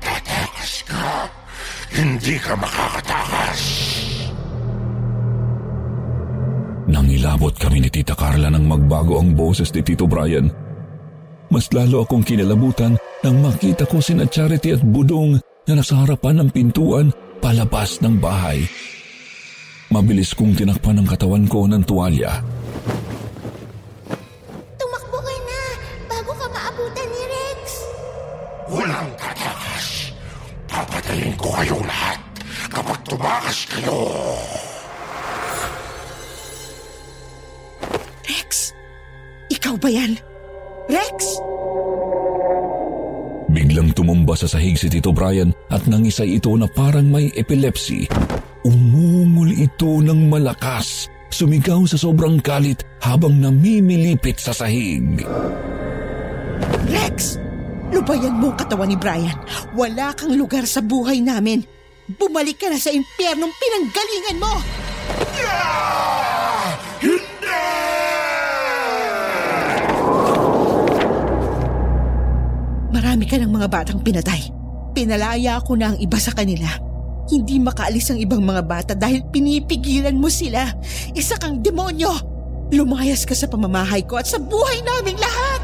Tatakas 0.00 0.88
ka. 0.88 1.28
Hindi 1.92 2.40
ka 2.40 2.56
makakatakas. 2.56 3.60
Nangilabot 6.90 7.54
kami 7.54 7.86
ni 7.86 7.88
Tita 7.88 8.18
Carla 8.18 8.50
nang 8.50 8.66
magbago 8.66 9.22
ang 9.22 9.30
boses 9.30 9.70
ni 9.70 9.78
Tito 9.78 10.10
Brian. 10.10 10.50
Mas 11.46 11.70
lalo 11.70 12.02
akong 12.02 12.26
kinalabutan 12.26 12.98
nang 13.22 13.36
makita 13.38 13.86
ko 13.86 14.02
sina 14.02 14.26
Charity 14.26 14.74
at 14.74 14.82
Budong 14.82 15.38
na 15.70 15.72
nasa 15.78 16.02
harapan 16.02 16.42
ng 16.42 16.50
pintuan 16.50 17.14
palabas 17.38 18.02
ng 18.02 18.18
bahay. 18.18 18.66
Mabilis 19.94 20.34
kong 20.34 20.58
tinakpan 20.58 20.98
ang 20.98 21.06
katawan 21.06 21.46
ko 21.46 21.70
ng 21.70 21.82
tuwalya. 21.86 22.42
Tumakbo 24.74 25.18
ka 25.22 25.34
na 25.46 25.62
bago 26.10 26.32
ka 26.34 26.46
maabutan 26.50 27.06
ni 27.06 27.22
Rex. 27.26 27.62
Walang 28.66 29.10
tatakas. 29.14 29.86
Papatayin 30.66 31.34
ko 31.38 31.54
kayong 31.54 31.86
lahat 31.86 32.18
kapag 32.66 32.98
tumakas 33.06 33.58
kayo. 33.70 33.98
Ikaw 39.70 39.86
ba 39.86 39.90
yan? 39.94 40.18
Rex! 40.90 41.38
Biglang 43.54 43.94
tumumba 43.94 44.34
sa 44.34 44.50
sahig 44.50 44.74
si 44.74 44.90
Tito 44.90 45.14
Brian 45.14 45.54
at 45.70 45.86
nangisay 45.86 46.42
ito 46.42 46.50
na 46.58 46.66
parang 46.66 47.06
may 47.06 47.30
epilepsy. 47.38 48.10
Umungol 48.66 49.54
ito 49.54 50.02
ng 50.02 50.26
malakas. 50.26 51.06
Sumigaw 51.30 51.86
sa 51.86 51.94
sobrang 51.94 52.42
galit 52.42 52.82
habang 52.98 53.38
namimilipit 53.38 54.42
sa 54.42 54.50
sahig. 54.50 55.22
Rex! 56.90 57.38
Lubayan 57.94 58.42
mo 58.42 58.50
ang 58.50 58.58
katawan 58.58 58.90
ni 58.90 58.98
Brian. 58.98 59.38
Wala 59.78 60.10
kang 60.18 60.34
lugar 60.34 60.66
sa 60.66 60.82
buhay 60.82 61.22
namin. 61.22 61.62
Bumalik 62.18 62.58
ka 62.58 62.66
na 62.66 62.78
sa 62.78 62.90
impyernong 62.90 63.54
pinanggalingan 63.54 64.38
mo! 64.42 64.54
Marami 73.00 73.24
ka 73.24 73.40
ng 73.40 73.48
mga 73.48 73.68
batang 73.72 74.04
pinatay. 74.04 74.52
Pinalaya 74.92 75.56
ko 75.64 75.72
na 75.72 75.88
ang 75.88 75.96
iba 75.96 76.20
sa 76.20 76.36
kanila. 76.36 76.68
Hindi 77.32 77.56
makaalis 77.56 78.12
ang 78.12 78.20
ibang 78.20 78.44
mga 78.44 78.60
bata 78.60 78.92
dahil 78.92 79.24
pinipigilan 79.24 80.20
mo 80.20 80.28
sila. 80.28 80.68
Isa 81.16 81.40
kang 81.40 81.64
demonyo! 81.64 82.12
Lumayas 82.68 83.24
ka 83.24 83.32
sa 83.32 83.48
pamamahay 83.48 84.04
ko 84.04 84.20
at 84.20 84.28
sa 84.28 84.36
buhay 84.36 84.84
naming 84.84 85.16
lahat! 85.16 85.62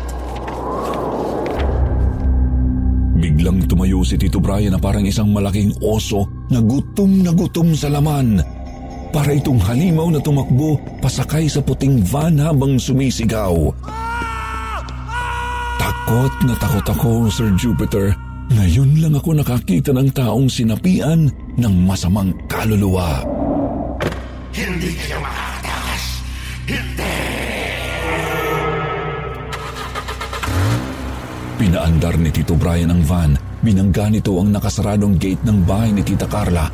Biglang 3.20 3.68
tumayo 3.68 4.01
si 4.01 4.16
Tito 4.16 4.40
Brian 4.40 4.72
na 4.72 4.81
parang 4.81 5.05
isang 5.05 5.29
malaking 5.29 5.77
oso 5.85 6.25
na 6.49 6.64
gutom 6.64 7.20
na 7.20 7.37
gutom 7.37 7.77
sa 7.77 7.92
laman. 7.92 8.40
Para 9.12 9.37
itong 9.37 9.61
halimaw 9.61 10.09
na 10.09 10.25
tumakbo 10.25 10.81
pasakay 11.05 11.53
sa 11.53 11.61
puting 11.61 12.01
van 12.01 12.40
habang 12.40 12.81
sumisigaw. 12.81 13.77
Takot 16.07 16.38
na 16.47 16.55
takot 16.55 16.87
ako, 16.87 17.11
Sir 17.27 17.51
Jupiter. 17.59 18.14
Ngayon 18.55 19.03
lang 19.03 19.19
ako 19.19 19.42
nakakita 19.42 19.90
ng 19.90 20.14
taong 20.14 20.47
sinapian 20.47 21.27
ng 21.59 21.75
masamang 21.83 22.31
kaluluwa. 22.47 23.27
Hindi 24.55 24.95
kayo 24.95 25.19
makakatakas. 25.19 26.03
Hindi! 26.71 27.14
Pinaandar 31.59 32.14
ni 32.23 32.31
Tito 32.31 32.55
Brian 32.55 32.95
ang 32.95 33.03
van. 33.03 33.35
Binangga 33.66 34.07
nito 34.07 34.38
ang 34.38 34.55
nakasaradong 34.55 35.19
gate 35.19 35.42
ng 35.42 35.66
bahay 35.66 35.90
ni 35.90 36.07
Tita 36.07 36.31
Carla. 36.31 36.71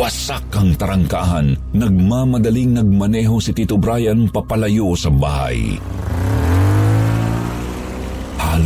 Wasak 0.00 0.48
ang 0.56 0.72
tarangkahan. 0.80 1.76
Nagmamadaling 1.76 2.72
nagmaneho 2.72 3.36
si 3.36 3.52
Tito 3.52 3.76
Brian 3.76 4.32
papalayo 4.32 4.96
sa 4.96 5.12
bahay. 5.12 5.76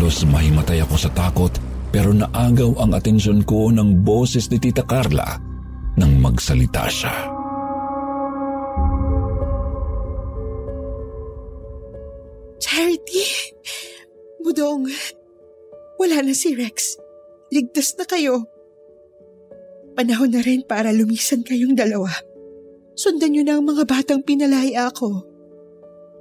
Halos 0.03 0.27
mahimatay 0.27 0.83
ako 0.83 0.99
sa 0.99 1.15
takot 1.15 1.55
pero 1.95 2.11
naagaw 2.11 2.75
ang 2.83 2.91
atensyon 2.91 3.47
ko 3.47 3.71
ng 3.71 4.03
boses 4.03 4.51
ni 4.51 4.59
Tita 4.59 4.83
Carla 4.83 5.39
nang 5.95 6.19
magsalita 6.19 6.91
siya. 6.91 7.31
Charity! 12.59 13.55
Budong, 14.43 14.91
wala 16.03 16.17
na 16.27 16.35
si 16.35 16.51
Rex. 16.59 16.99
Ligtas 17.55 17.95
na 17.95 18.03
kayo. 18.03 18.43
Panahon 19.95 20.35
na 20.35 20.43
rin 20.43 20.67
para 20.67 20.91
lumisan 20.91 21.47
kayong 21.47 21.79
dalawa. 21.79 22.11
Sundan 22.99 23.39
niyo 23.39 23.47
na 23.47 23.55
ang 23.55 23.71
mga 23.71 23.87
batang 23.87 24.27
pinalaya 24.27 24.91
ako. 24.91 25.32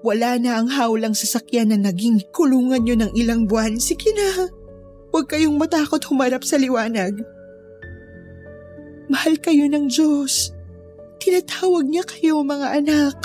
Wala 0.02 0.42
na 0.42 0.58
ang 0.58 0.70
hawlang 0.74 1.14
sasakyan 1.14 1.70
na 1.70 1.78
naging 1.78 2.26
kulungan 2.34 2.82
niyo 2.82 2.98
ng 2.98 3.14
ilang 3.14 3.46
buwan. 3.46 3.78
Sige 3.78 4.10
na, 4.18 4.50
huwag 5.14 5.30
kayong 5.30 5.62
matakot 5.62 6.02
humarap 6.10 6.42
sa 6.42 6.58
liwanag. 6.58 7.22
Mahal 9.14 9.38
kayo 9.38 9.70
ng 9.70 9.86
Diyos. 9.86 10.50
Tinatawag 11.22 11.86
niya 11.86 12.02
kayo 12.10 12.42
mga 12.42 12.68
anak. 12.82 13.18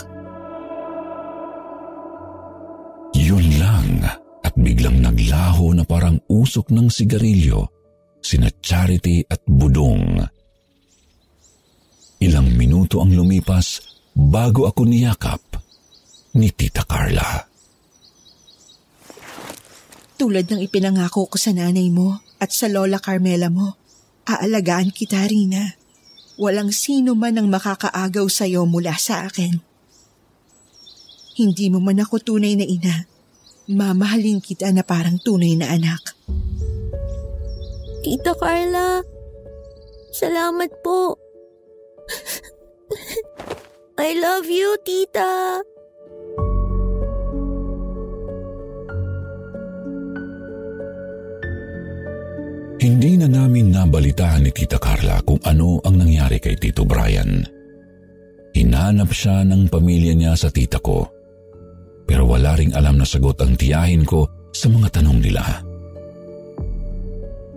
Yun 3.17 3.47
lang 3.57 4.05
at 4.45 4.53
biglang 4.61 5.01
naglaho 5.01 5.73
na 5.73 5.89
parang 5.89 6.21
usok 6.29 6.69
ng 6.77 6.93
sigarilyo 6.93 7.65
sina 8.21 8.53
Charity 8.61 9.25
at 9.25 9.41
Budong. 9.49 10.21
Ilang 12.21 12.53
minuto 12.53 13.01
ang 13.01 13.17
lumipas 13.17 13.81
bago 14.13 14.69
ako 14.69 14.85
niyakap 14.85 15.56
ni 16.37 16.53
Tita 16.53 16.85
Carla. 16.85 17.49
Tulad 20.17 20.49
ng 20.49 20.61
ipinangako 20.61 21.33
ko 21.33 21.37
sa 21.41 21.53
nanay 21.57 21.89
mo 21.89 22.21
at 22.37 22.53
sa 22.53 22.69
Lola 22.69 23.01
Carmela 23.01 23.49
mo, 23.49 23.77
aalagaan 24.29 24.93
kita, 24.93 25.25
Rina. 25.25 25.77
Walang 26.37 26.73
sino 26.73 27.17
man 27.17 27.41
ang 27.41 27.49
makakaagaw 27.49 28.29
sa 28.29 28.45
iyo 28.45 28.69
mula 28.69 28.93
sa 29.01 29.25
akin. 29.25 29.57
Hindi 31.37 31.73
mo 31.73 31.81
man 31.81 32.01
ako 32.01 32.21
tunay 32.21 32.57
na 32.57 32.65
ina, 32.65 33.09
mamahalin 33.69 34.41
kita 34.41 34.73
na 34.73 34.85
parang 34.85 35.21
tunay 35.21 35.57
na 35.57 35.73
anak. 35.73 36.17
Tita 38.05 38.37
Carla, 38.37 39.05
salamat 40.13 40.71
po. 40.81 41.17
I 44.01 44.17
love 44.17 44.49
you, 44.49 44.77
tita. 44.85 45.61
Hindi 52.87 53.19
na 53.19 53.27
namin 53.27 53.75
nabalitaan 53.75 54.47
ni 54.47 54.55
Tita 54.55 54.79
Carla 54.79 55.19
kung 55.27 55.43
ano 55.43 55.83
ang 55.83 55.99
nangyari 55.99 56.39
kay 56.39 56.55
Tito 56.55 56.87
Brian. 56.87 57.43
Hinanap 58.55 59.11
siya 59.11 59.43
ng 59.43 59.67
pamilya 59.67 60.15
niya 60.15 60.39
sa 60.39 60.55
tita 60.55 60.79
ko. 60.79 61.03
Pero 62.07 62.31
wala 62.31 62.55
ring 62.55 62.71
alam 62.79 62.95
na 62.95 63.03
sagot 63.03 63.43
ang 63.43 63.59
tiyahin 63.59 64.07
ko 64.07 64.31
sa 64.55 64.71
mga 64.71 65.03
tanong 65.03 65.19
nila. 65.19 65.43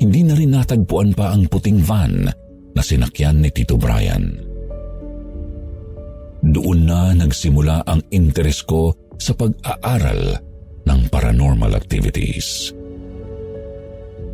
Hindi 0.02 0.26
na 0.26 0.34
rin 0.34 0.50
natagpuan 0.50 1.14
pa 1.14 1.30
ang 1.30 1.46
puting 1.46 1.78
van 1.86 2.26
na 2.74 2.82
sinakyan 2.82 3.46
ni 3.46 3.54
Tito 3.54 3.78
Brian. 3.78 4.34
Doon 6.42 6.90
na 6.90 7.14
nagsimula 7.14 7.86
ang 7.86 8.02
interes 8.10 8.66
ko 8.66 8.98
sa 9.22 9.38
pag-aaral 9.38 10.42
ng 10.90 11.00
paranormal 11.14 11.78
activities. 11.78 12.79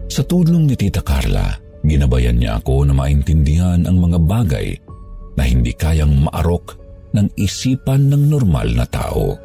Sa 0.05 0.21
tulong 0.23 0.69
ni 0.69 0.75
Tita 0.77 1.01
Carla, 1.01 1.57
ginabayan 1.81 2.37
niya 2.37 2.61
ako 2.61 2.85
na 2.85 2.93
maintindihan 2.93 3.83
ang 3.89 3.97
mga 3.97 4.19
bagay 4.21 4.67
na 5.35 5.43
hindi 5.43 5.73
kayang 5.75 6.29
maarok 6.29 6.77
ng 7.15 7.27
isipan 7.39 8.11
ng 8.11 8.23
normal 8.29 8.67
na 8.75 8.85
tao. 8.87 9.35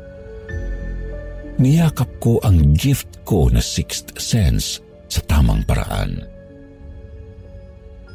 Niyakap 1.61 2.09
ko 2.21 2.41
ang 2.41 2.73
gift 2.73 3.21
ko 3.29 3.53
na 3.53 3.61
sixth 3.61 4.17
sense 4.17 4.81
sa 5.11 5.21
tamang 5.29 5.61
paraan. 5.69 6.25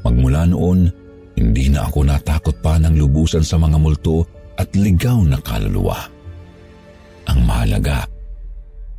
Magmula 0.02 0.50
noon, 0.50 0.90
hindi 1.36 1.70
na 1.70 1.86
ako 1.90 2.08
natakot 2.08 2.58
pa 2.62 2.78
ng 2.80 2.96
lubusan 2.96 3.44
sa 3.44 3.58
mga 3.58 3.78
multo 3.78 4.26
at 4.56 4.72
ligaw 4.74 5.20
na 5.26 5.38
kaluluwa. 5.42 5.98
Ang 7.26 7.40
mahalaga, 7.44 8.06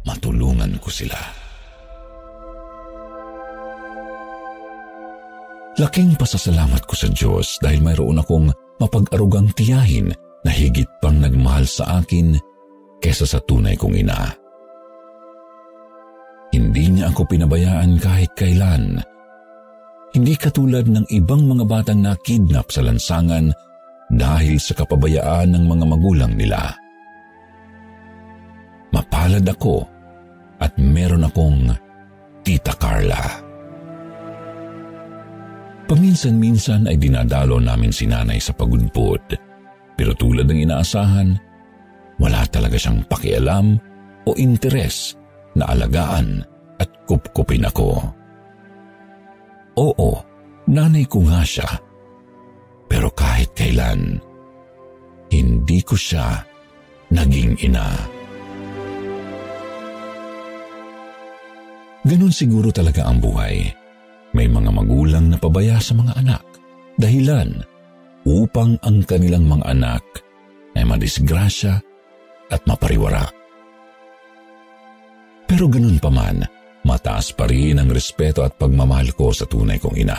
matulungan 0.05 0.77
ko 0.83 0.91
sila. 0.91 1.46
Laking 5.77 6.17
pasasalamat 6.17 6.89
ko 6.89 6.95
sa 6.97 7.09
Diyos 7.12 7.61
dahil 7.61 7.85
mayroon 7.85 8.17
akong 8.17 8.49
mapag-arugang 8.81 9.53
tiyahin 9.53 10.09
na 10.41 10.51
higit 10.51 10.89
pang 11.05 11.21
nagmahal 11.21 11.69
sa 11.69 12.01
akin 12.01 12.33
kesa 12.97 13.29
sa 13.29 13.37
tunay 13.45 13.77
kong 13.77 13.93
ina. 13.93 14.33
Hindi 16.57 16.97
niya 16.97 17.12
ako 17.12 17.29
pinabayaan 17.29 18.01
kahit 18.01 18.33
kailan. 18.33 19.05
Hindi 20.17 20.33
katulad 20.41 20.89
ng 20.89 21.12
ibang 21.12 21.45
mga 21.45 21.65
batang 21.69 22.01
na-kidnap 22.01 22.73
sa 22.73 22.81
lansangan 22.81 23.53
dahil 24.09 24.57
sa 24.57 24.73
kapabayaan 24.73 25.53
ng 25.53 25.65
mga 25.69 25.85
magulang 25.93 26.33
nila. 26.33 26.73
Mapalad 28.97 29.45
ako 29.45 29.85
at 30.57 30.73
meron 30.81 31.29
akong 31.29 31.69
Tita 32.41 32.73
Carla. 32.81 33.46
Paminsan-minsan 35.87 36.90
ay 36.90 36.99
dinadalo 36.99 37.62
namin 37.62 37.94
si 37.94 38.11
nanay 38.11 38.42
sa 38.42 38.51
pagunpod. 38.51 39.22
Pero 39.94 40.12
tulad 40.18 40.51
ng 40.51 40.66
inaasahan, 40.66 41.38
wala 42.18 42.42
talaga 42.51 42.75
siyang 42.75 43.07
pakialam 43.07 43.79
o 44.27 44.35
interes 44.35 45.14
na 45.55 45.70
alagaan 45.70 46.42
at 46.83 46.90
kupkupin 47.07 47.70
ako. 47.70 48.03
Oo, 49.79 50.11
nanay 50.66 51.07
ko 51.07 51.22
nga 51.22 51.46
siya. 51.46 51.70
Pero 52.90 53.14
kahit 53.14 53.55
kailan, 53.55 54.18
hindi 55.31 55.79
ko 55.87 55.94
siya 55.94 56.42
naging 57.14 57.62
ina. 57.62 57.94
Ganon 62.03 62.35
siguro 62.35 62.75
talaga 62.75 63.07
ang 63.07 63.22
buhay. 63.22 63.86
Na 65.37 65.44
pabaya 65.53 65.77
sa 65.77 65.92
mga 65.92 66.16
anak. 66.16 66.40
Dahilan 66.96 67.61
upang 68.25 68.81
ang 68.81 69.05
kanilang 69.05 69.44
mga 69.44 69.68
anak 69.68 70.01
ay 70.72 70.88
madisgrasya 70.88 71.77
at 72.49 72.64
mapariwara. 72.64 73.29
Pero 75.44 75.68
ganun 75.68 76.01
pa 76.01 76.09
man, 76.09 76.40
mataas 76.88 77.37
pa 77.37 77.44
rin 77.53 77.77
ang 77.77 77.92
respeto 77.92 78.49
at 78.49 78.57
pagmamahal 78.57 79.12
ko 79.12 79.29
sa 79.29 79.44
tunay 79.44 79.77
kong 79.77 80.01
ina. 80.01 80.16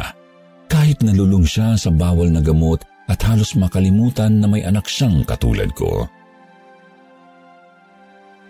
Kahit 0.70 1.02
nalulung 1.02 1.50
siya 1.50 1.74
sa 1.82 1.90
bawal 1.90 2.30
na 2.30 2.46
gamot 2.46 2.86
at 3.10 3.18
halos 3.26 3.58
makalimutan 3.58 4.38
na 4.38 4.46
may 4.46 4.62
anak 4.62 4.86
siyang 4.86 5.26
katulad 5.26 5.74
ko. 5.74 6.06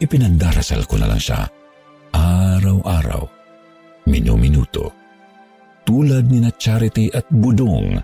Ipinagdarasal 0.03 0.84
ko 0.84 0.99
na 0.99 1.15
lang 1.15 1.23
siya 1.23 1.47
araw-araw, 2.12 3.23
minuminuto 4.12 5.07
tulad 5.88 6.28
ni 6.28 6.43
na 6.43 6.52
Charity 6.52 7.08
at 7.15 7.23
Budong 7.32 7.95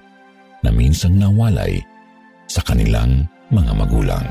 na 0.63 0.69
minsang 0.71 1.19
nawalay 1.19 1.83
sa 2.47 2.63
kanilang 2.63 3.27
mga 3.51 3.75
magulang. 3.75 4.23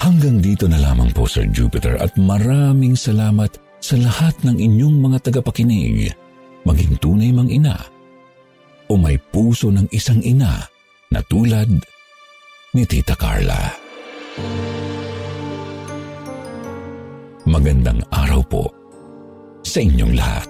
Hanggang 0.00 0.38
dito 0.38 0.70
na 0.70 0.78
lamang 0.78 1.10
po 1.10 1.26
Sir 1.26 1.50
Jupiter 1.50 1.98
at 1.98 2.14
maraming 2.14 2.94
salamat 2.94 3.50
sa 3.82 3.98
lahat 3.98 4.32
ng 4.46 4.56
inyong 4.56 4.96
mga 5.02 5.18
tagapakinig, 5.28 6.14
maging 6.62 6.94
tunay 7.02 7.34
mang 7.34 7.50
ina 7.50 7.76
o 8.88 8.96
may 8.96 9.18
puso 9.18 9.68
ng 9.68 9.90
isang 9.90 10.22
ina 10.22 10.62
na 11.10 11.20
tulad 11.26 11.68
ni 12.70 12.82
Tita 12.86 13.18
Carla. 13.18 13.74
Magandang 17.50 17.98
araw 18.14 18.40
po 18.46 18.79
sa 19.70 19.78
inyong 19.78 20.18
lahat. 20.18 20.49